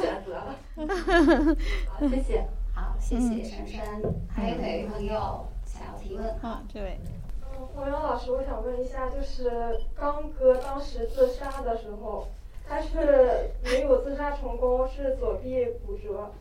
[0.00, 0.56] 选择了，
[1.88, 2.48] 好，谢谢。
[2.82, 4.02] 好，谢谢珊珊。
[4.28, 6.26] 还有哪位朋友想要提问？
[6.40, 6.98] 啊，这位。
[7.40, 12.26] 嗯，黄洋老师，我想问一下，就是刚哥当时自杀的时候，
[12.68, 16.32] 他是没有自杀成功，是左臂骨折。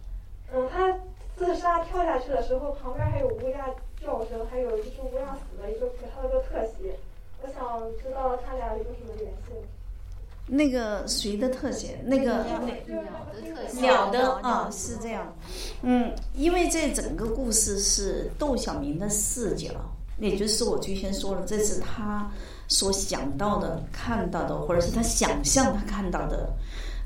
[0.52, 0.98] 嗯，他
[1.36, 3.70] 自杀跳下去的时候，旁边还有乌鸦
[4.02, 6.96] 叫声，还有一只乌鸦死的一个给他的个特写。
[7.44, 9.54] 我想知道他俩有什么联系？
[10.54, 12.04] 那个谁的特写？
[12.06, 13.80] 那个鸟的特写。
[13.80, 15.34] 鸟的啊，是这样。
[15.82, 19.70] 嗯，因为这整个故事是窦小明的视角，
[20.20, 22.30] 也就是我最先说了，这是他
[22.68, 26.50] 所想到的、看到的，或者是他想象他看到的。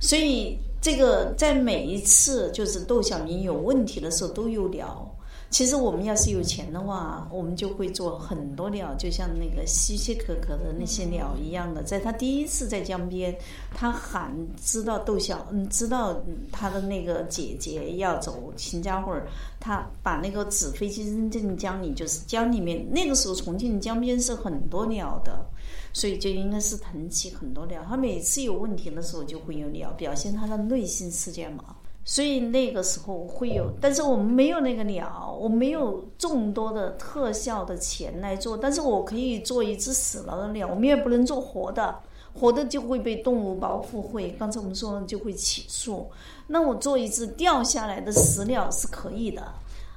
[0.02, 5.15] 所以这个在每一次就是窦小明有问题的时候都有聊。
[5.50, 11.82] 其实我们要是有钱的话，我们就会做很多鸟，就像那个稀稀可可的那些鸟一样的。
[11.82, 13.34] 在他第一次在江边，
[13.74, 16.22] 他喊知道窦小，嗯，知道
[16.52, 19.28] 他的那个姐姐要走秦家慧儿，
[19.60, 22.86] 他把那个纸飞机扔进江里，就是江里面。
[22.92, 25.46] 那个时候重庆江边是很多鸟的，
[25.94, 27.82] 所以就应该是腾起很多鸟。
[27.88, 31.64] 他每次有问题的时候就会有鸟，表现他的内心世界嘛。
[32.08, 41.96] 所以那个时候会有，但是我们没有那个鸟，我没有众多的特效的钱来做，但是我可以做一只死了的鸟，我们也不能做活的，
[42.32, 46.08] 活的就会被动物保护会，刚才我们说了就会起诉。
[46.46, 49.42] 那我做一只掉下来的死鸟是可以的，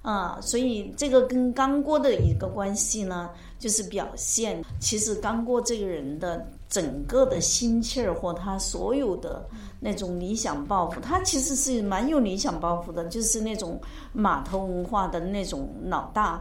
[0.00, 3.28] 啊，所以这个跟刚锅的一个关系呢，
[3.58, 9.46] 就是表现其实刚锅这个人的整个的心气儿和他所有的。
[9.80, 13.80] 那种理想抱负，他其实是蛮有理想抱负的，就是那种
[14.12, 16.40] 码头文化的那种老大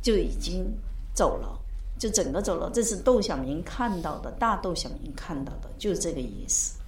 [0.00, 0.64] 就已经
[1.14, 1.58] 走了，
[1.98, 2.70] 就整个走了。
[2.72, 6.78] 这是窦小明看到的，大窦小明看到的，就是这个意思。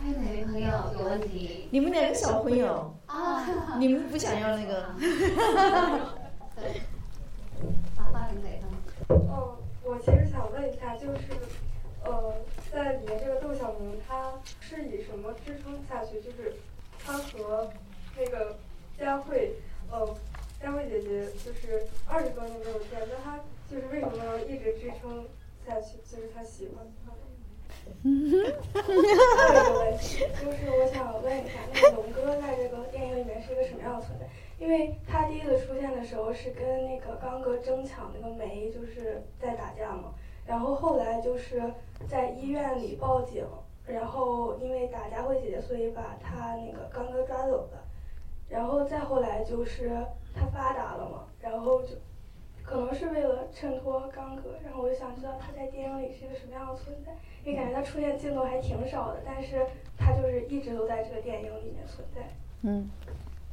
[0.00, 0.68] 还有哪位朋友
[0.98, 1.68] 有问题。
[1.70, 4.86] 你们两个小朋友啊，你们不想要那个？
[6.56, 6.80] 对，
[7.96, 9.28] 啊，发给他们。
[9.28, 11.20] 哦，我其实想问一下，就是，
[12.04, 12.32] 呃，
[12.72, 16.20] 在里面这个窦小明，他是以什么支撑下去？
[16.20, 16.54] 就是
[17.04, 17.70] 他和
[18.16, 18.56] 那个
[18.98, 19.54] 佳慧，
[19.90, 20.16] 呃，
[20.62, 25.26] 佳慧姐姐就是二十多年没有见，那他就是为什么能一直支撑
[25.66, 25.98] 下去？
[26.08, 27.12] 就是他喜欢他。
[28.02, 34.28] 还有一个问题， 就是我想问一下，那个龙哥在这个电影里面是一个什么样的存在？
[34.58, 40.14] 因为他第一次出现的时候是跟那个刚哥争抢那个煤，就是在打架嘛。
[40.50, 41.62] 然后后来就是
[42.08, 43.46] 在医院里报警，
[43.86, 47.78] 然后因为打佳慧姐姐，所以把他那个刚哥抓走了。
[48.48, 51.90] 然后再后来就是他发达了嘛，然后就
[52.64, 54.56] 可能是为了衬托刚哥。
[54.64, 57.12] 然后我就想知道他在电影里是一个什么样的存在，
[57.44, 59.64] 因为感觉他出现镜头还挺少的，但是
[59.96, 62.22] 他就是一直都在这个电影里面存在。
[62.62, 62.90] 嗯。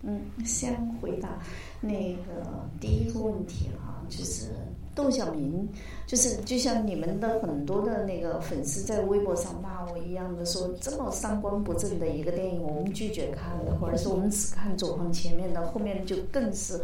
[0.01, 1.39] 嗯，先回答
[1.79, 4.51] 那个第一个问题哈，就是
[4.97, 5.69] 窦小明，
[6.07, 16.81] 就是就像你们的很多的那个粉丝在微博上骂我一样的说，这么三观不正的一个电影，我们拒绝看的，或者是我们只看左方前面的，后面就更是。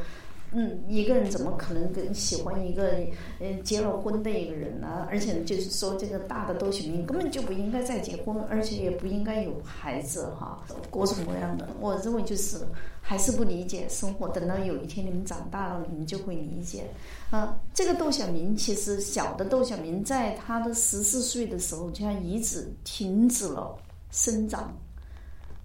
[0.55, 2.95] 嗯，一个人怎么可能跟喜欢一个
[3.39, 5.07] 嗯结了婚的一个人呢？
[5.09, 11.67] 而且就是说，这个大的窦小明根本就不应该再结婚，而且也不应该有孩子哈，各种各样的。
[11.79, 12.57] 我认为就是
[13.01, 14.27] 还是不理解生活。
[14.29, 16.83] 等到有一天你们长大了，你们就会理解。
[17.31, 23.75] 啊，这个窦小明其实小的窦小明在他的十四岁的时候，就像遗址停止了
[24.11, 24.71] 生长，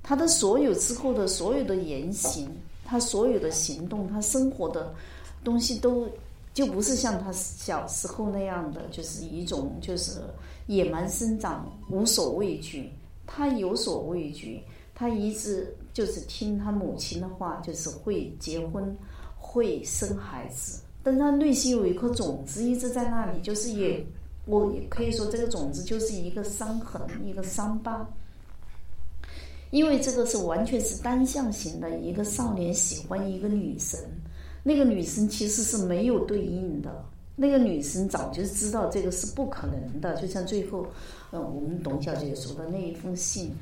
[0.02, 2.50] 他的所有之后的所有的言行。
[2.90, 4.94] 他所有的行动，他生活的
[5.44, 6.08] 东西都
[6.54, 10.22] 就不是像他小时候那样的，就是一种就是
[10.68, 12.90] 野蛮生长、无所畏惧。
[13.26, 14.62] 他有所畏惧，
[14.94, 18.96] 他一直就是听他母亲的话，就是会结婚、
[19.36, 20.80] 会生孩子。
[21.02, 24.02] 但他内心有一颗种子一直在那里，就是也
[24.46, 28.08] 我可以说，这个种子就是一个伤痕，一个伤疤。
[29.70, 34.00] 因为这个是完全是单向型的，一个少年喜欢一个女神，
[34.62, 37.04] 那个女生其实是没有对应的，
[37.36, 40.86] 那个女生早就知道这个是不可能的，就像最后，
[41.32, 43.54] 嗯，我们董小姐说的那一封信，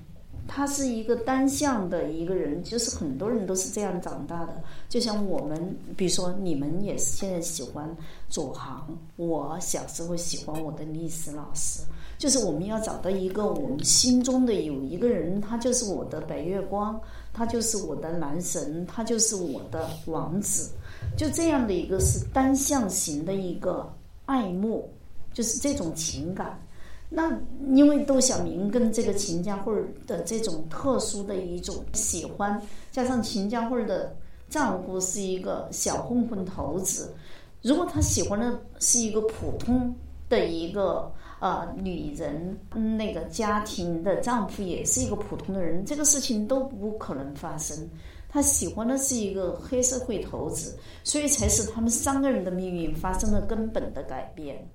[0.47, 7.95] 她是一个单向的一个人，就是很多人都是这样长大的，就像我们，比如说你们也是现在喜欢
[8.29, 8.87] 左航，
[9.17, 11.83] 我小时候喜欢我的历史老师。
[12.19, 16.99] 就是我们要找到一个我们心中的有一个人，他就是我的白月光，
[17.31, 20.71] 他就是我的男神，他就是我的王子，
[21.15, 23.93] 就这样的一个是单向型的一个
[24.25, 24.89] 爱慕，
[25.35, 26.59] 就是这种情感。
[27.11, 27.31] 那
[27.75, 29.75] 因为窦小明跟这个秦家慧
[30.07, 32.59] 的这种特殊的一种喜欢，
[32.91, 34.17] 加上秦家慧的
[34.49, 37.13] 丈夫是一个小混混头子，
[37.61, 39.95] 如果他喜欢的是一个普通
[40.31, 41.13] 的一个。
[41.39, 42.59] 呃，女人
[42.97, 47.77] 那个家庭的丈夫也是一个普通的人，这个事情都不可能发生。
[48.29, 54.67] 他喜欢的是一个黑社会头子，所以才使他们三个人的命运发生了根本的改变。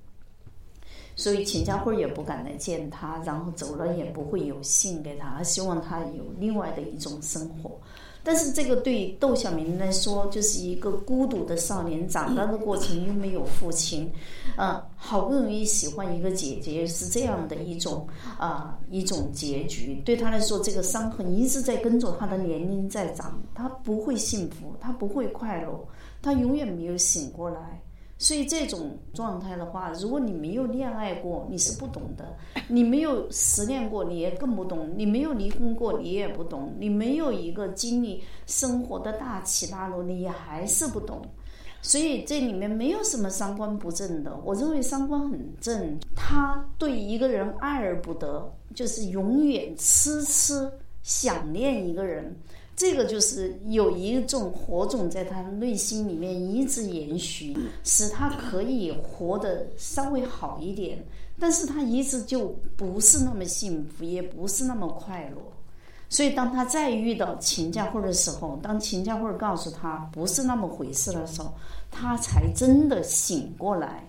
[1.16, 7.80] 所以秦家慧也不敢来见他，然后走了也不会有信给他他，希望他有另外的一种生活。
[8.24, 14.12] 但是这个对窦小明来说，就是一个孤独的少年，长大的过程又没有父亲，
[14.56, 18.08] 啊，好不容易喜欢一个姐姐，是这样的一种
[18.38, 20.02] 啊一种结局。
[20.06, 25.88] 对他来说，这个伤痕一直在跟着他的年龄在长，他不会幸福，他不会快乐，
[26.22, 27.82] 他永远没有醒过来。
[28.22, 32.24] 所以这种状态的话，如果你没有恋爱过，你是不懂的；
[32.68, 41.20] 你没有失恋过，你也更不懂；你没有离婚过，你也不懂；你没有一个经历生活的大起大落，你也还是不懂。
[41.82, 45.98] 所以这里面没有什么三观不正的，我认为三观很正。
[46.16, 52.38] 他对一个人爱而不得，就是永远痴痴想念一个人。
[52.82, 60.98] 这个就是有一种火种在他内心里面一直延续，使他可以活得稍微好一点，
[61.40, 65.38] 但是他一直就不是那么幸福，也不是那么快乐。
[66.10, 71.54] 所以当他再遇到秦家慧的时候，当秦家慧告诉他不是那么回事的时候，
[71.92, 74.04] 他才真的醒过来。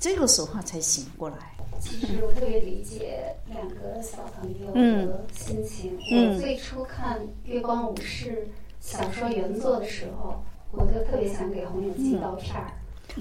[0.00, 1.49] 这个时候他才醒过来。
[1.80, 4.70] 其实我特别理解两个小朋友
[5.06, 5.98] 的心情。
[5.98, 8.30] 我最初看《月光武士》
[8.80, 12.72] 小说原作的时候，我就特别想给红影寄刀片儿。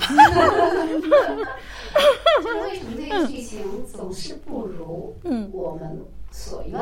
[2.43, 5.15] 就为什么这个剧情总是不如
[5.51, 6.79] 我们所愿？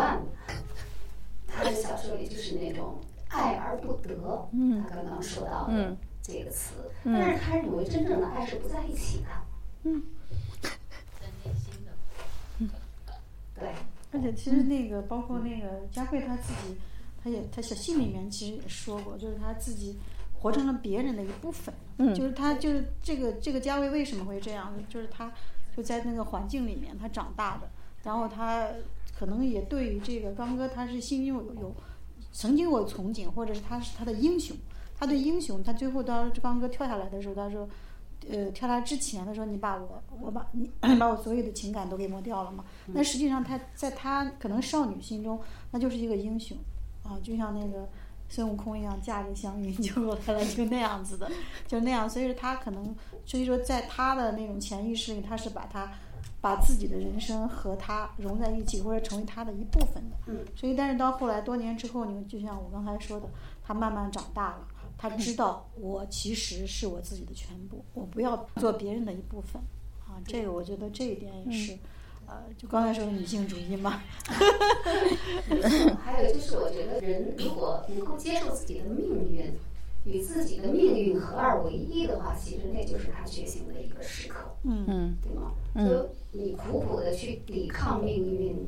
[1.47, 2.99] 他的小说里就是那种
[3.29, 4.83] 爱而不得，嗯。
[4.89, 5.95] 他刚刚说到的嗯。
[6.21, 6.73] 这个词，
[7.03, 7.15] 嗯。
[7.17, 9.27] 但是他认为真正的爱是不在一起的，
[9.83, 10.03] 嗯，
[13.59, 13.69] 对，
[14.11, 16.77] 而且其实那个包括那个佳慧她自己，
[17.23, 19.97] 她也她写信里面其实也说过，就是她自己
[20.33, 21.73] 活成了别人的一部分。
[21.97, 24.83] 嗯就是她就是这个这个佳慧为什么会这样呢？
[24.87, 25.31] 就是她
[25.75, 27.67] 就在那个环境里面她长大的，
[28.03, 28.67] 然后她
[29.17, 31.75] 可能也对于这个刚哥他是心中有有
[32.31, 34.55] 曾经有憧憬，或者是他是他的英雄，
[34.95, 37.67] 他对英雄，他最后到刚哥跳下来的时候，他说。
[38.29, 40.69] 呃，跳下来之前，的时候：“你把我，我把你
[40.99, 45.39] 把我所有的情感都给抹掉了嘛？”那实际上他在他可能少女心中，
[45.71, 46.57] 那就是一个英雄
[47.03, 47.87] 啊，就像那个
[48.29, 51.29] 孙悟空一样，驾着祥云就过来了，就那样子的，
[51.67, 52.09] 就那样。
[52.09, 55.91] 所以说他可能，所以说在他的那种潜意识里，他是把他
[56.41, 60.17] 把自己的人生和他融在一起，或者成为他的一部分的。
[60.27, 63.27] 嗯所以，但是到后来多年之后，你就像我刚才说的，
[63.63, 64.67] 他慢慢长大了。
[64.97, 69.61] 他知道我其实是我自己的全部，我不要做别人的一部分
[70.07, 70.19] 啊。
[70.25, 71.77] 这个我觉得这一点也是，
[72.25, 74.01] 呃，就刚才说的女性主义嘛。
[76.03, 79.53] 还有就是，我觉得人如果能够接受自己的命运，
[80.05, 85.51] 与自己的命运合二为一的话，其实那就是他觉醒的一个时刻，嗯嗯对吗？
[85.75, 88.67] 嗯就你苦苦的去抵抗命运，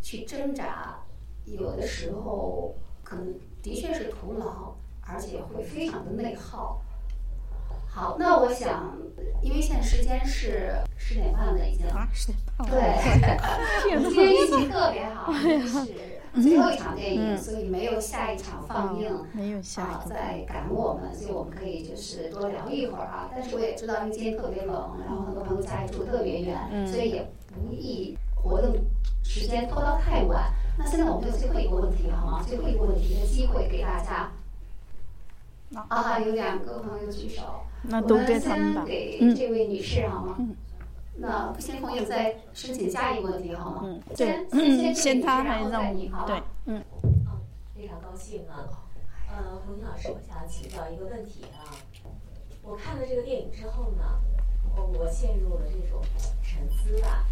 [0.00, 0.98] 去挣扎，
[1.44, 4.74] 有的时候可能的确是徒劳，
[5.06, 6.80] 而且会非常的内耗。
[7.88, 8.96] 好，那我想，
[9.42, 11.86] 因为现在时间是十点半了，已经。
[12.64, 12.80] 对，
[13.94, 15.30] 我们今天运气特别好，
[16.34, 19.12] 是最后一场电影，嗯所以没有下一场放映。
[19.34, 20.14] 没有下啊，一个。
[20.14, 23.28] 在赶我们，所以我们可以就是多聊一会儿啊。
[23.30, 28.74] 但是我也知道，因为今天特别冷，然后很多朋友家里住特别远，嗯所以也不宜活动
[29.22, 30.50] 时间拖到太晚。
[30.78, 32.42] 那现在我们就最后一个问题好吗？
[32.48, 34.32] 最后一个问题的机会给大家。
[35.88, 37.42] 啊，有两个朋友举手，
[37.82, 40.36] 那都我们给他们吧先给嗯这位女士好吗？
[40.38, 40.54] 嗯
[41.14, 43.80] 那先朋友再申请下一个问题好吗？
[43.84, 46.42] 嗯，先对，先 先先他还然后再让你好吧对，
[46.74, 46.82] 嗯
[47.74, 48.64] 非常高兴啊。
[49.28, 51.68] 呃，洪英老师，我想请教一个问题啊。
[52.62, 54.02] 我看了这个电影之后呢，
[54.74, 56.00] 我我陷入了这种
[56.42, 57.26] 沉思吧。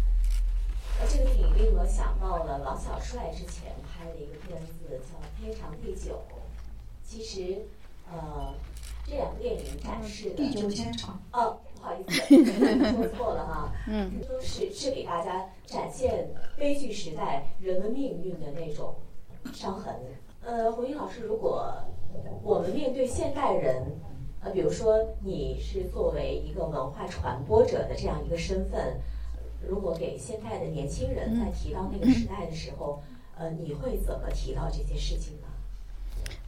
[0.99, 6.21] 呃，这个电影令我想到了王小帅之前拍的一个片子叫《天长地久》。
[7.03, 7.65] 其实，
[8.11, 8.53] 呃，
[9.05, 11.19] 这两个电影展示的地久天长。
[11.31, 13.73] 哦，不好意思，说错了哈。
[13.87, 18.95] 嗯，都是是给大家展现悲剧时代人们命运的那种
[19.53, 19.95] 伤痕。
[20.43, 21.73] 呃，红英老师，如果
[22.43, 23.99] 我们面对现代人，
[24.41, 28.99] 呃，比如说你是作为一个文化传播者的这样一个身份，
[29.65, 33.01] 如果给现代的年轻人在提到那个时代的时候，
[33.37, 35.40] 呃，你会怎么提到这些事情呢？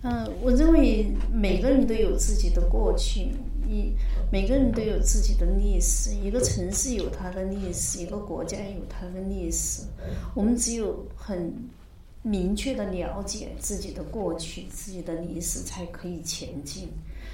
[0.03, 3.31] 嗯，我认为每个人都有自己的过去，
[3.69, 3.93] 一
[4.29, 6.11] 每个人都有自己的历史。
[6.21, 9.83] 一个城市有它的历史，一个国家有它的历史。
[10.35, 11.53] 我们只有很
[12.21, 16.89] 明确的了解自己的过去、自己的历史，才可以前进。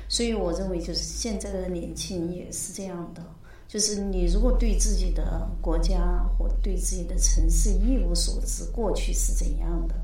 [0.07, 3.23] 所以我认为，就是现在的年轻人也是这样的。
[3.67, 9.95] 就是你如果对自己的国家或对自己的城市一无所知，过去是怎样的？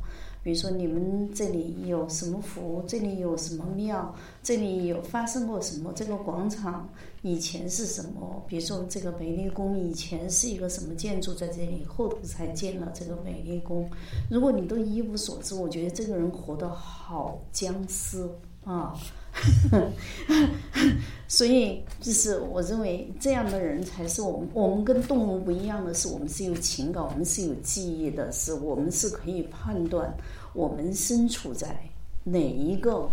[0.45, 5.91] 比如说你们这里有什么湖，这里有什么庙，这里有发生过什么？
[5.95, 6.87] 这个广场
[7.23, 8.43] 以前是什么？
[8.47, 13.89] 比如说这个美丽宫以前是一个什么建筑在这里，后头才建了这个美丽宫。
[14.29, 18.29] 如果你都一无所知，我觉得这个人活得好僵尸
[18.65, 18.95] 啊。
[21.27, 24.47] 所以，就是我认为这样的人才是我们。
[24.53, 30.15] 我们跟动物不一样的是，我们是有情感，我们是有记忆的，是我们是可以判断
[30.53, 31.75] 我们身处在
[32.23, 33.09] 哪一个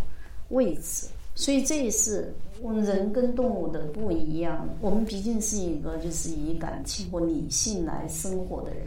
[0.51, 1.07] 位置。
[1.35, 4.69] 所以这也是我们人跟动物的不一样。
[4.81, 8.87] 我们毕竟是一个就是以感情或理性来生活的人。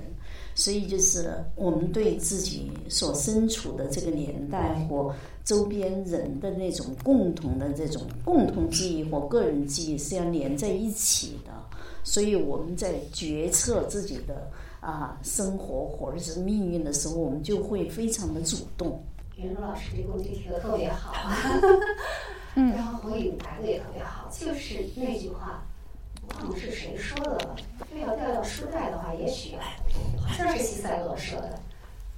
[0.55, 11.51] 所以就是我们对自己所身处的这个年代或周边人的那种共同的这种共同记忆或个人记忆是要连在一起的。
[12.03, 14.49] 所以我们在决策自己的
[14.79, 19.03] 啊生活或者是命运的时候，我们就会非常的主动。
[19.37, 21.13] 袁茹老师这个问题提的特别好，
[22.55, 25.65] 嗯然后火影答的也特别好，就是那句话，
[26.29, 27.55] 忘了是谁说的了，
[27.89, 29.55] 非要掉到书袋的话，也许
[30.17, 31.59] 好像是西塞勒说的。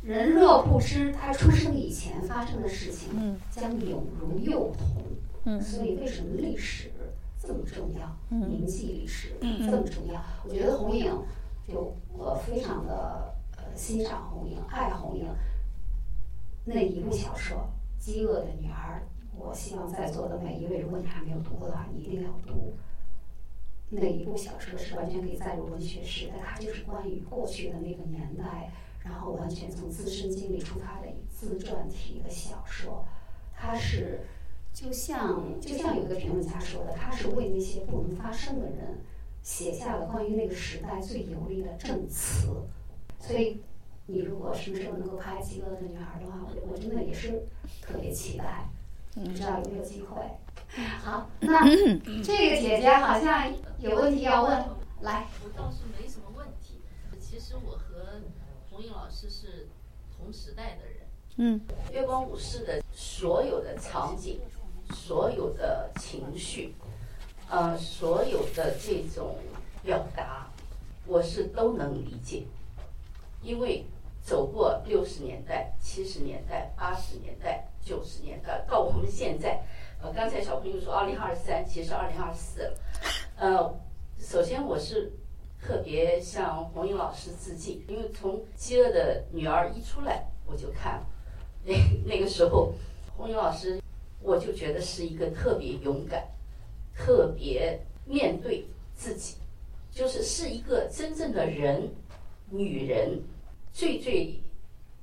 [0.03, 5.03] 人若不知他出生以前发生的事情，嗯将永如幼童。
[5.45, 6.91] 嗯所以为什么历史
[7.41, 8.15] 这么重要？
[8.29, 10.21] 嗯铭记历史这么重要？
[10.43, 11.11] 我觉得红影，
[11.67, 15.25] 就我非常的呃欣赏红影，爱红影。
[16.65, 17.57] 那一部小说
[18.03, 19.01] 《饥饿的女儿》，
[19.37, 22.73] 我希望在座的每一位，如果你还没有读过的话，你一定要读。
[23.89, 28.69] 那一部小说是完全可以载入文学史的，它就是关于过去的那个年代，
[29.03, 33.05] 然后完全从自身经历出发的自传体的小说。
[33.55, 34.19] 它是
[34.73, 38.99] 就像就像有一个评论家说的，它是为那些不能发声的人
[39.41, 42.47] 写下了关于那个时代最有力的证词。
[43.19, 43.61] 所以，
[44.05, 47.41] 你如果什么时候能够拍《饥饿的女孩》的话，我我真的也是
[47.81, 48.69] 特别期待，
[49.15, 50.21] 不知道有没有机会。
[51.03, 51.63] 好，那
[52.21, 54.51] 这个姐姐好像有问题要问，
[55.01, 55.25] 来。
[55.43, 56.81] 我倒是没什么问题。
[57.19, 58.21] 其实我和
[58.69, 59.67] 红英老师是
[60.15, 60.97] 同时代的人。
[61.37, 61.61] 嗯。
[61.91, 64.39] 月光武士的所有的场景，
[64.93, 66.75] 所有的情绪，
[67.49, 69.35] 呃，所有的这种
[69.83, 70.47] 表达，
[71.07, 72.43] 我是都能理解。
[73.41, 73.83] 因为
[74.21, 79.63] 走过六十年代、七十年代、八十年代、九十年代，到我们现在。
[80.13, 82.77] 刚才小朋友说二零二三，其实二零二四了。
[83.37, 83.79] 呃，
[84.19, 85.11] 首先我是
[85.61, 91.03] 特别向红英老师致敬，因为从《饥饿的女儿》一出来我就看，
[91.63, 91.73] 那
[92.05, 92.73] 那个时候
[93.15, 93.81] 红英老师
[94.21, 96.27] 我就觉得是一个特别勇敢、
[96.95, 99.35] 特别面对自己，
[99.91, 101.89] 就是是一个真正的人，
[102.49, 103.21] 女人
[103.71, 104.39] 最最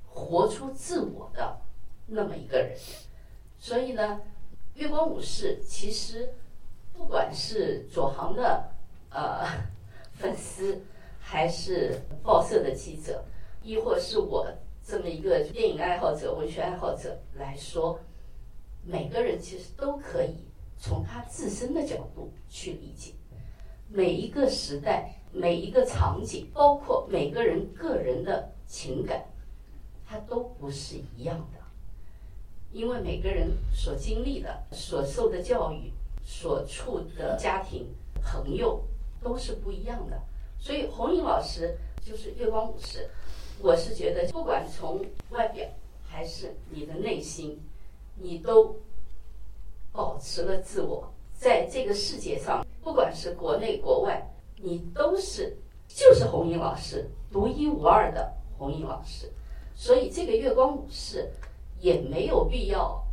[0.07, 1.57] 活出自我的
[2.07, 2.77] 那么一个人，
[3.59, 4.21] 所以呢。
[4.75, 6.29] 月光武士其实，
[6.91, 8.69] 不管是左航的
[9.09, 9.47] 呃
[10.11, 10.81] 粉丝，
[11.17, 13.23] 还是报社的记者，
[13.63, 14.45] 亦或是我
[14.85, 17.97] 这么一个电影爱好者、文学爱好者来说，
[18.83, 20.35] 每个人其实都可以
[20.77, 23.13] 从他自身的角度去理解
[23.87, 29.23] 每一个时代、每一个场景，包括每个人个人的情感，
[30.05, 31.64] 它都不是一样的。
[32.75, 35.89] 因为每个人所经历的、所受的教育、
[36.25, 37.87] 所处的家庭、
[38.21, 38.83] 朋友
[39.23, 40.21] 都是不一样的，
[40.59, 43.09] 所以红英老师就是月光武士。
[43.61, 44.99] 我是觉得，不管从
[45.29, 45.65] 外表
[46.05, 47.57] 还是你的内心，
[48.15, 48.75] 你都
[49.93, 54.21] 保持了自我，在这个世界上，不管是国内国外，
[54.57, 55.55] 你都是
[55.87, 59.31] 就是红英老师独一无二的红英老师。
[59.73, 61.31] 所以这个月光武士。
[61.79, 63.05] 也没有必要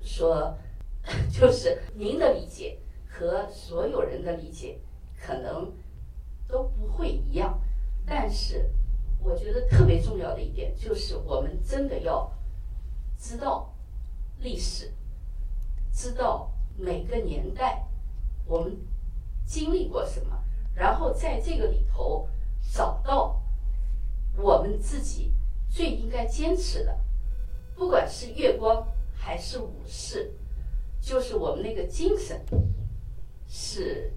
[0.00, 0.56] 说，
[1.32, 4.78] 就是您的理解和所有人的理解
[5.20, 5.72] 可能
[6.48, 7.60] 都不会一样。
[8.04, 8.70] 但是，
[9.20, 12.32] 我觉得特别重要的一点就是，我们真的要
[13.18, 13.74] 知道
[14.38, 14.92] 历史，
[15.92, 17.84] 知道每个年代
[18.46, 18.76] 我们
[19.44, 20.42] 经历过什么，
[20.74, 22.28] 然后在这个里头
[22.72, 23.42] 找到
[24.36, 25.32] 我们自己
[25.68, 26.96] 最应该坚持的。
[27.76, 30.32] 不管是月光还是武士，
[31.00, 32.42] 就是我们那个精神
[33.46, 34.10] 是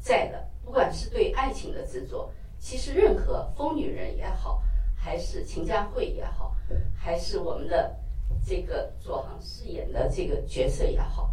[0.00, 0.48] 在的。
[0.64, 2.28] 不管是对爱情的执着，
[2.58, 4.60] 其实任何疯女人也好，
[4.96, 6.56] 还是秦佳慧也好，
[6.96, 7.96] 还是我们的
[8.44, 11.32] 这个左航饰演的这个角色也好，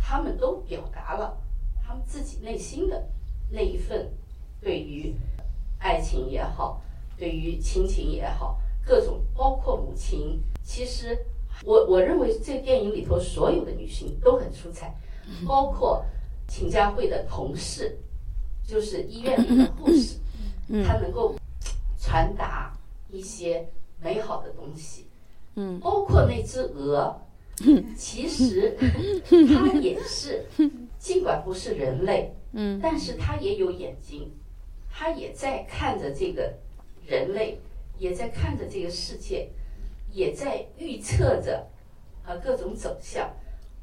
[0.00, 1.38] 他们都表达了
[1.80, 3.08] 他们自己内心的
[3.50, 4.12] 那一份
[4.60, 5.14] 对于
[5.78, 6.82] 爱情也好，
[7.16, 10.42] 对于亲情也好，各种包括母亲。
[10.64, 11.18] 其实，
[11.64, 14.94] 我我认为这电影里头所有的女性都很出彩，
[15.46, 16.04] 包括
[16.48, 17.98] 秦佳慧的同事，
[18.66, 20.16] 就是医院里的护士，
[20.84, 21.34] 她能够
[22.00, 22.72] 传达
[23.10, 23.68] 一些
[24.00, 25.06] 美好的东西。
[25.54, 27.14] 嗯，包括那只鹅，
[27.96, 28.76] 其实
[29.28, 30.46] 它也是，
[30.98, 34.30] 尽管不是人类，嗯，但是它也有眼睛，
[34.90, 36.54] 它也在看着这个
[37.06, 37.60] 人类，
[37.98, 39.50] 也在看着这个世界。
[40.12, 41.66] 也在预测着，
[42.24, 43.28] 啊，各种走向。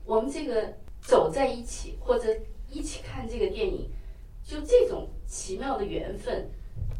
[0.05, 2.33] 我们这个走在一起，或者
[2.69, 3.89] 一起看这个电影，
[4.43, 6.49] 就这种奇妙的缘分，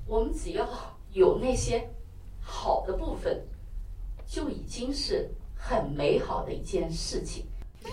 [0.07, 0.67] 我们只要
[1.11, 1.87] 有那些
[2.41, 3.45] 好的部分，
[4.27, 7.45] 就已经是很美好的一件事情。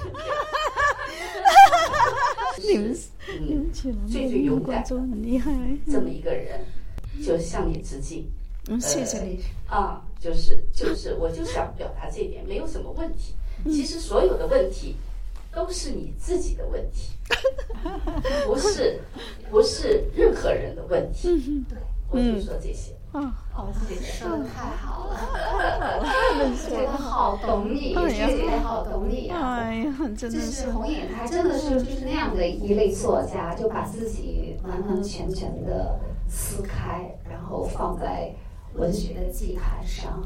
[2.58, 2.96] 你们，
[3.28, 5.52] 嗯，最最勇敢，很厉害，
[5.86, 6.64] 这么一个人，
[7.24, 8.26] 就向你致敬。
[8.68, 9.42] 嗯，谢谢你。
[9.68, 10.05] 啊。
[10.18, 13.34] 就是就是，我就想表达这一点，没有什么问题。
[13.64, 14.96] 其实所有的问题
[15.52, 17.12] 都是你自己的问题，
[18.44, 19.00] 不是
[19.50, 21.64] 不是任何人的问题。
[21.68, 21.78] 对，
[22.10, 22.92] 我就说这些。
[23.14, 26.04] 嗯，好，谢谢，说的太好了，
[26.68, 29.60] 觉得好懂你，姐姐好懂你啊！
[29.60, 35.98] 哎呀，真的是红影，他真的是就是那样的一类作家，就把自己完完全全的
[36.28, 38.34] 撕开，然后放在。
[38.76, 40.22] 文学的祭坛上，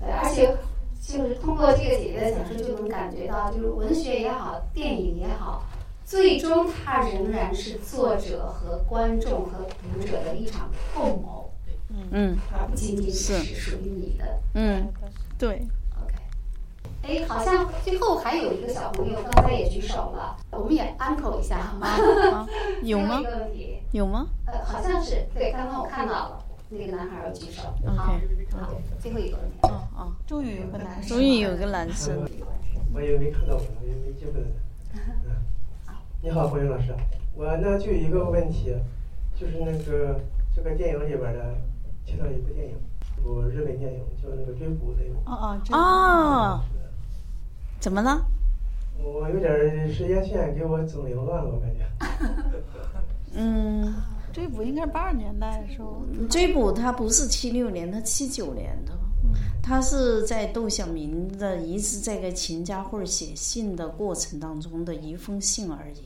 [0.00, 0.56] 对，而且
[1.00, 5.64] 就是通过这个姐姐的讲述，就能感觉到，就是文学也好，电影也好，
[6.04, 11.50] 最终它仍然是作者和观众和读者的一场共谋，
[12.10, 14.24] 嗯，而不仅仅是是属于你的。
[14.54, 14.88] 嗯，
[15.38, 15.66] 对。
[17.02, 21.86] 哎，好像最后还有一个小朋友，刚才也举手了，我们也 uncle 一下好吗？
[22.32, 22.46] 啊，
[22.82, 23.22] 有吗？
[23.92, 24.26] 有吗？
[24.46, 27.62] 呃，好像是，对，刚刚我看到了，那个男孩要举手。
[27.86, 28.18] 好，
[28.50, 29.58] 好，最后一个问题。
[29.62, 31.08] 哦哦，终于有个男生。
[31.08, 32.28] 终于有个男生。
[32.92, 34.44] 我也没看到我，也没机会。
[36.22, 36.94] 你好，黄云老师，
[37.34, 38.74] 我呢就有一个问题，
[39.34, 40.20] 就是那个
[40.54, 41.54] 这个电影里边的，
[42.04, 42.76] 提到一部电影，
[43.18, 45.02] 一部日本电影，叫那个追捕的。
[45.26, 46.60] 哦哦哦。
[47.78, 48.26] 怎么了？
[48.98, 51.84] 我有点时间线给我整凌乱了，我感觉。
[53.34, 53.94] 嗯，
[54.36, 56.04] 追捕应该是八十年代的时候。
[56.28, 58.92] 追捕他不是七六年，他七九年的。
[59.62, 66.04] 他是在窦小明的一直在给秦家慧写信的过程当中的一封信而已。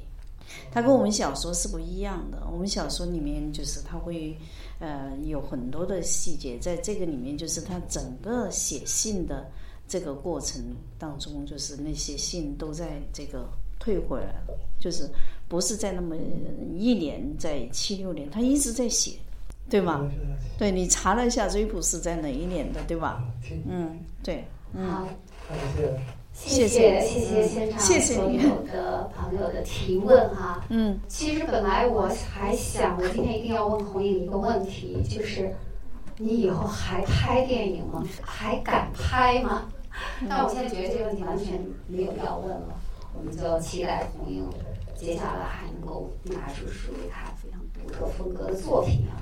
[0.70, 2.47] 他跟我们小说是不一样的。
[2.52, 4.39] 我们小说里面就是他会
[4.78, 9.51] 呃有很多的细节，在这个里面就是他整个写信的。
[9.89, 10.62] 这个过程
[11.01, 13.51] 当中，就是那些信都在这个
[13.81, 15.11] 退回来了，就是
[15.51, 16.14] 不是在那么
[16.77, 19.16] 一年，在七六年，他一直在写，
[19.68, 20.09] 对吗？
[20.56, 23.24] 对你查了一下追捕是在哪一年的，对吧？
[23.68, 24.44] 嗯，对，
[24.74, 25.09] 嗯，
[26.32, 30.64] 谢谢谢谢现场所有的朋友的提问哈。
[30.68, 35.52] 嗯，其实本来我还想，我今天一定要问红影一个问题，就是
[36.16, 38.05] 你以后还拍电影吗？
[38.22, 39.68] 还敢拍吗？
[40.28, 42.81] 但我现在觉得这个问题完全没有要问了，
[43.18, 44.44] 我们就期待红英
[45.01, 49.16] 接下来还能够拿出属于他非常独特风格的作品啊！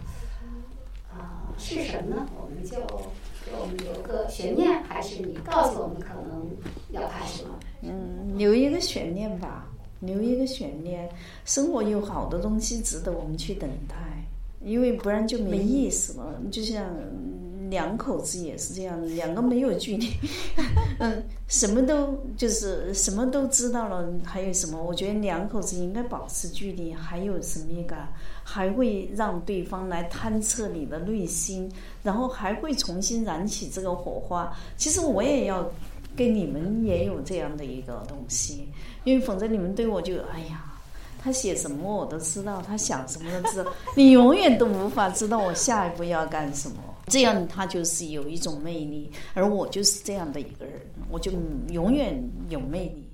[1.17, 2.29] 啊，是什么呢？
[2.37, 2.77] 我们就
[3.47, 6.51] 给我们留个悬念，还是你告诉我们可能
[6.91, 7.55] 要拍什么？
[7.83, 9.69] 嗯，留一个悬念吧，
[10.01, 11.09] 留一个悬念。
[11.45, 13.95] 生活有好多东西值得我们去等待，
[14.61, 16.41] 因为不然就没意思了。
[16.51, 16.85] 就像。
[17.71, 20.11] 两口子也是这样，两个没有距离，
[20.99, 24.83] 嗯，什么都就是什么都知道了，还有什么？
[24.83, 28.13] 我觉得两口子应该保持距离，还有神秘感，
[28.43, 31.71] 还会让对方来探测你的内心，
[32.03, 34.53] 然后还会重新燃起这个火花。
[34.77, 35.71] 其实我也要
[36.17, 38.69] 跟你们也有这样的一个东西，
[39.05, 40.65] 因为否则你们对我就哎呀。
[41.21, 46.77] 他写什么我都知道，他想什么都知道，你永远都无法知道我下一步要干什么。
[47.09, 50.75] 这样他就是有一种魅力，而我就是这样的一个人，
[51.11, 51.33] 我就
[51.71, 53.09] 永远有魅力。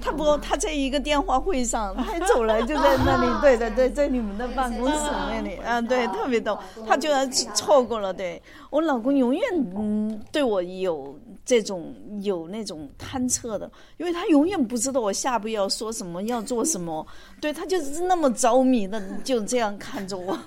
[0.00, 4.94] 他不，他在一个电话会上，他还走了，就在那里，对对 对，在你们的办公室
[5.28, 8.12] 那里，啊，对，特别逗，他居然错过了。
[8.12, 8.40] 对
[8.70, 9.42] 我老公永远
[9.76, 11.18] 嗯对我有
[11.48, 17.06] 这种有那种探测的，因为他永远不知道我下一步要说什么，要做什么，
[17.40, 20.38] 对他就是那么着迷的，就这样看着我。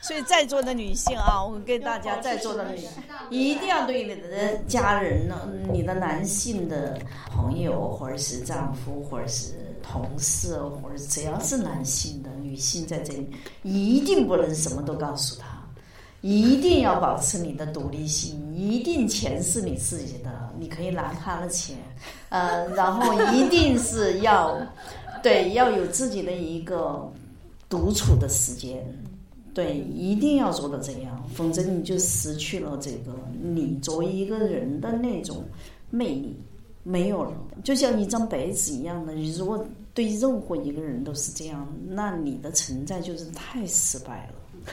[0.00, 2.88] 所以在座的女性啊，我跟大家在座的女性，
[3.30, 6.98] 一定要对你的家人呢，你的男性的
[7.30, 13.30] 朋友，或者是丈夫，或者是同事，或者只要是男性的女性在这里，
[13.62, 15.51] 一定不能什么都告诉他，
[16.22, 21.76] 一定要保持你的独立性，一定钱是你自己的，你可以拿他的钱，
[22.30, 24.56] 呃，然后一定是要，
[25.22, 27.12] 对，要有自己的一个
[27.68, 28.82] 独处的时间。
[29.54, 33.12] 对，一定要做到这样，否则你就失去了这个
[33.42, 35.44] 你作为一个人的那种
[35.90, 36.34] 魅力，
[36.82, 37.32] 没有了。
[37.62, 39.62] 就像一张白纸一样的，你如果
[39.92, 44.72] 对任何一个人都是这样，那你的存在就是太失败了。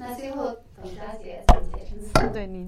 [0.00, 0.56] 那最后。
[0.82, 2.66] 李大姐总结对你，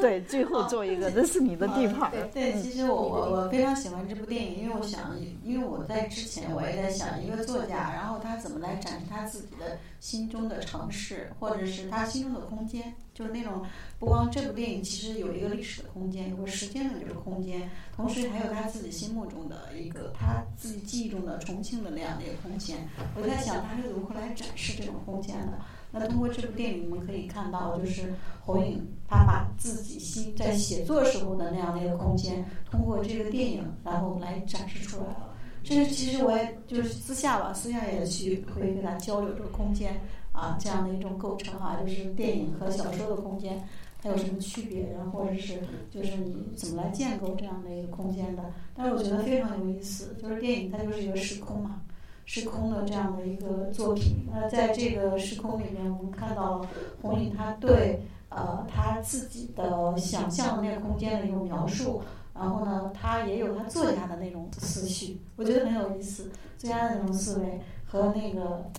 [0.00, 2.10] 对，最后做一个，这是你的地盘。
[2.32, 5.14] 对，其实我我我非常喜欢这部电影，因为我想，
[5.44, 13.62] 因为我在之前我也在想一个作家，然后他怎么来展示他自己的心中的城市，或者是他心中的空间，就是那种
[13.98, 22.88] 不光这部电影其实有一个历史的空间，有个时间的这个空间，同时还有他自己心目中的一个他自己记忆中的重庆的那样的一个空间。
[23.14, 25.58] 我在想他是如何来展示这种空间的。
[25.98, 28.14] 那通过这部电影，你们可以看到，就是
[28.44, 35.34] 侯颖他把自己心在写作时候的那样的一个空间，通过这个电影，然后来展示出来了。
[35.64, 40.00] 这是其实我也就是私下吧，私下也去会跟他交流这个空间
[40.32, 43.66] 啊，这样的一种构成哈，就是电影和小说的空间
[44.00, 45.54] 它有什么区别，然后或者是
[45.90, 48.44] 就是你怎么来建构这样的一个空间的。
[48.76, 51.80] 但是我觉得非常有意思，就是电影它就是一个时空嘛。
[52.26, 54.28] 时空的这样的一个作品。
[54.30, 56.68] 那在这个时空里面，我们看到了
[57.00, 62.02] 红影他对呃他自己的想象的那个空间的一个描述。
[62.38, 66.30] 然后呢，他也有他作家的那种思绪，我觉得很有意思。
[66.58, 68.70] 作家的那种思维和那个，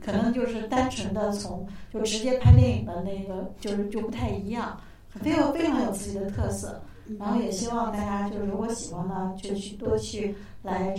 [0.00, 4.78] 可能就是单纯的从就直接拍电影的那个，就是就不太一样，
[5.08, 6.80] 非常非常有自己的特色。
[7.18, 10.94] 然后也希望大家就是如果喜欢呢，就去多去来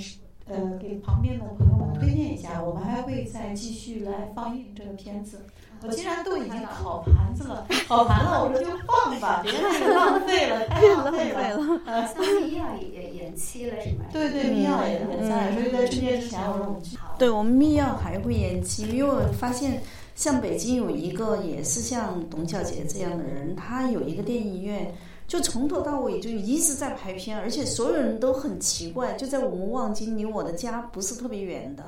[0.48, 2.62] 呃给旁边的朋友们推荐一下。
[2.62, 5.42] 我们还会再继续来放映这个片子。
[5.84, 11.82] 我既然都已经烤盘子了， 烤盘了，我说就放吧， 别那个浪费了， 太浪费了。
[11.88, 14.06] 呃，像密钥也延期了是吗？
[14.14, 16.98] 对对，密钥也延期了，所以在春节之前，我说我们去。
[17.18, 19.82] 对我们密钥还会延期，因为我发现
[20.16, 24.94] 像北京有一个也是像董小姐这样的人，他有一个电影院，
[25.32, 31.86] 就从头到尾就一直在排片，而且所有人都很奇怪，就在我们望京，离我的家不是特别远的。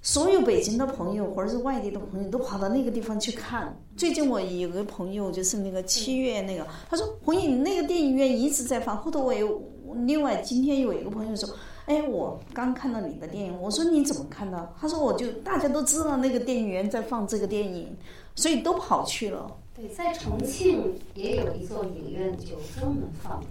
[0.00, 3.78] 所有北京的朋友或者是外地的朋友都跑到那个地方去看。
[3.94, 8.96] 最近我有个朋友就是那个七月那个，他说红影那个电影院一直在放。
[8.96, 9.62] 后头我有
[10.06, 11.46] 另外今天有一个朋友说，
[11.84, 14.74] 哎，我刚看到你的电影，我说你怎么看到？
[14.80, 17.94] 他说我就大家都知道那个电影院在放这个电影，
[18.34, 19.46] 所以都跑去了。
[19.76, 23.48] 对，在重庆也有一座影院就专门放映。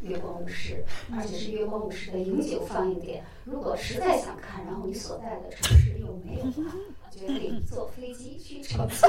[0.00, 0.84] 月光武士，
[1.14, 3.22] 而且是月光武士的永久放映点。
[3.44, 6.44] 如果实在想看，然后你所在的城市又没有，
[7.14, 9.08] 就可以坐飞机去重庆。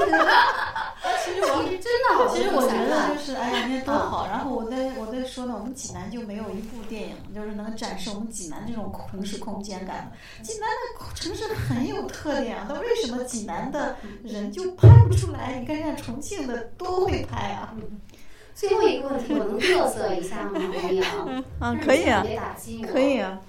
[1.24, 4.26] 其实我真的，其实我觉得就是，哎呀，那多好。
[4.26, 10.12] 然后我在我在说呢，我们济南就没有一部电影，就是能展示我们济南这种城市空间感。
[10.42, 15.58] 济南的城市很有特点啊，但为什么济南的人就拍不出来？
[15.58, 17.74] 你看看重庆的多会拍啊！
[18.54, 20.60] 最后一个问题，我能嘚瑟一下吗？
[20.80, 21.26] 可以啊，
[21.60, 22.92] 啊，可以啊，别打击我。
[22.92, 23.40] 可以啊。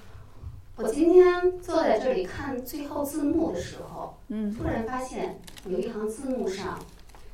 [0.77, 6.77] 我今天坐在这里看最后字幕的时候，嗯，突然发现有一行字幕上，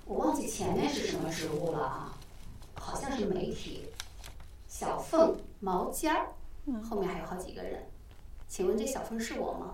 [0.06, 2.14] 我忘记前面是什么植物了啊，
[2.76, 3.88] 好像是媒体，
[4.68, 6.28] 小凤毛尖儿，
[6.88, 7.84] 后面还有好几个人，
[8.48, 9.74] 请问这小凤是我吗？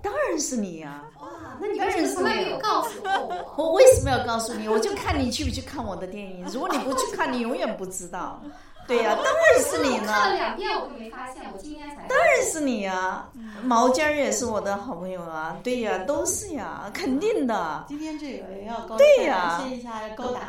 [0.00, 1.04] 当然是你呀！
[1.20, 1.28] 哇，
[1.60, 3.54] 那你为什么没有告诉过我？
[3.64, 4.68] 我为什么要告诉你？
[4.68, 6.46] 我就看你去不去看我的电影。
[6.52, 8.40] 如果你不去看，你永远不知道。
[8.88, 10.06] 对呀，当然是你呢。
[10.12, 12.06] 看了两遍我都没发现，我今天才。
[12.08, 13.28] 当然是你呀！
[13.62, 15.56] 毛尖儿也是我的好朋友啊。
[15.62, 17.84] 对呀，都是呀，肯定的。
[17.86, 20.40] 今天这个也要高对呀，谢一下高达。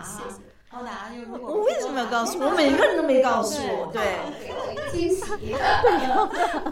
[0.72, 2.52] 高达就如果我为什么要告诉我？
[2.52, 4.04] 每个人都没告诉我，对。
[4.92, 5.24] 惊喜。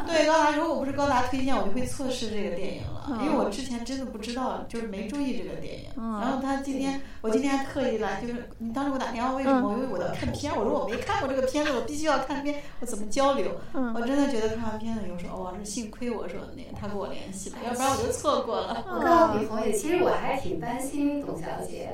[0.06, 5.90] 对高达，如果不是高达推荐，我就会错失这个电影了，因为我之前真的不知道，就是没注意这个电影。
[5.96, 9.74] 然后他今天，我今天还特意来，就是你当时给我打电话，为什么？
[9.74, 13.48] 因为我要看片，我说我没看过这个片子，我必须要看片，我怎么交流？
[13.96, 18.84] 我真的觉得看完片子以后说，哇，是幸亏我说那个他跟我联系了，要不然我就错过了。
[18.88, 21.90] 我告诉你，红姐，其实我还挺担心董小姐，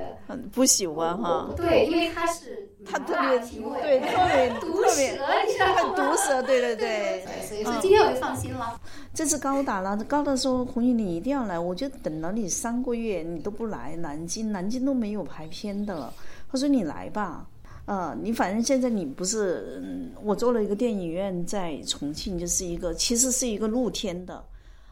[0.52, 1.48] 不喜欢哈。
[1.56, 1.93] 对。
[1.94, 5.02] 因为他是他特别对特别毒舌，
[5.46, 5.94] 你知道吗？
[5.96, 7.26] 毒舌，对对对。
[7.48, 8.80] 所以说今天我就放心了。
[9.14, 16.12] 这次高达了，高达说红玉你一定要来，我就等了你三个月，你都不来南京，南京都没有排片的了。
[16.52, 17.48] 他说你来吧，
[17.86, 19.82] 呃，你反正现在你不是，
[20.24, 24.44] 我做了一个电影院在重庆，就是一个其实是一个露天的，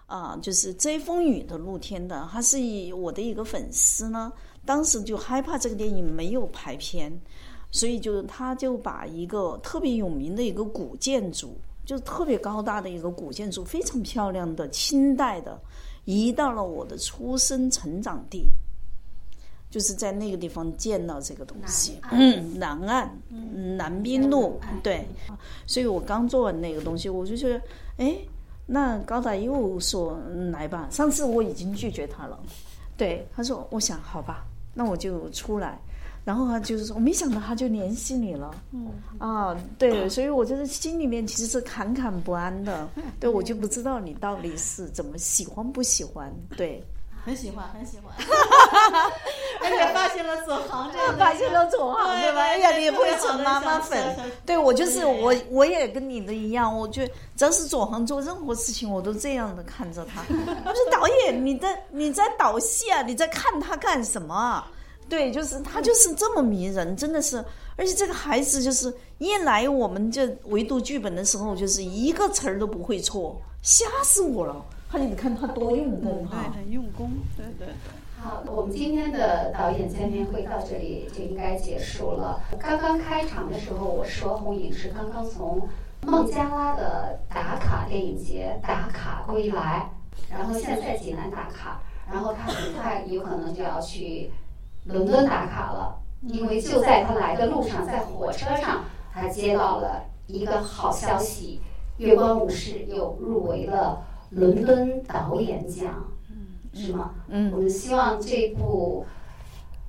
[0.06, 4.32] 啊，就是遮风雨的露天的，他是以我的一个粉丝呢。
[4.72, 7.12] 当时就害怕这个电影没有排片，
[7.72, 15.60] 所以就他就把一个特别有名的一个古建筑，就是特别高大的一个古建筑，非常漂亮的清代的，
[16.06, 18.48] 移到了我的出生成长地，
[19.70, 22.00] 就是在那个地方建到这个东西。
[22.10, 23.14] 嗯，南岸，
[23.76, 25.06] 南滨路，对。
[25.68, 27.62] 所以我刚做完那个东西，我就觉得，
[27.98, 28.16] 哎，
[28.66, 30.18] 那高达又说
[30.50, 30.88] 来吧。
[30.90, 32.40] 上次我已经拒绝他了，
[32.96, 34.48] 对，他说，我想好吧。
[34.74, 35.78] 那我就出来，
[36.24, 38.56] 然后他就是说，我没想到他就联系你了。
[38.72, 42.88] 嗯啊，对，所以我就是心里面其实是坎坎不安的。
[43.20, 46.34] 对，我就不知道你到底是怎么喜欢不喜欢。
[46.56, 46.84] 对，
[47.24, 48.14] 很喜欢，很喜欢。
[49.62, 52.42] 而且发现了左航这样，发现了左航，对吧？
[52.42, 54.16] 哎呀，你会成妈妈粉？
[54.46, 60.24] 对我就是我，我也跟你的一样，我就只要是左航做任何事情，我都这样的看着他。
[60.30, 63.02] 我 说导演，你在你在导戏啊？
[63.04, 64.64] 你在看他干什么？
[65.08, 67.44] 对，就是他就是这么迷人，真的是。
[67.78, 74.64] 而且这个孩子就是一来我们就围读剧本的时候，就是一个词儿都不会错，吓死我了。
[74.92, 77.74] 他你看他多用功哈，很用功，对对对。
[78.20, 82.42] 好，我们今天的导演见面会到这里就应该结束了。
[82.60, 85.66] 刚刚开场的时候，我说红影是刚刚从
[86.06, 89.90] 孟加拉的打卡电影节打卡归来，
[90.30, 91.80] 然后现在在济南打卡，
[92.12, 94.30] 然后他很快有可能就要去
[94.84, 101.62] 伦敦打卡了，因为就在他来的路上，在火车上，他接到了一个好消息，
[102.04, 105.94] 《月光武士》又入围了伦敦导演奖，
[106.74, 107.12] 是吗？
[107.28, 109.06] 嗯我们希望这部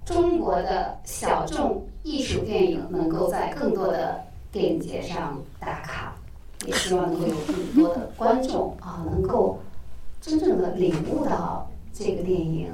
[0.05, 4.20] 中国的小众艺术电影能够在更多的
[4.51, 6.14] 电影节上打卡，
[6.66, 9.60] 也希望能够有更多的观众啊，能够
[10.20, 12.73] 真正的领悟到这个电影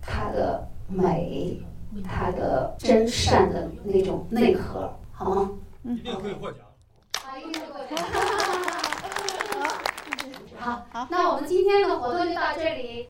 [0.00, 1.60] 它的美，
[2.02, 5.50] 它的真善的那种内核，好吗？
[5.84, 6.60] 一定会获奖。
[7.24, 8.06] 啊，一定会获奖。
[10.92, 13.08] 好，那我们今天的活动就到这里。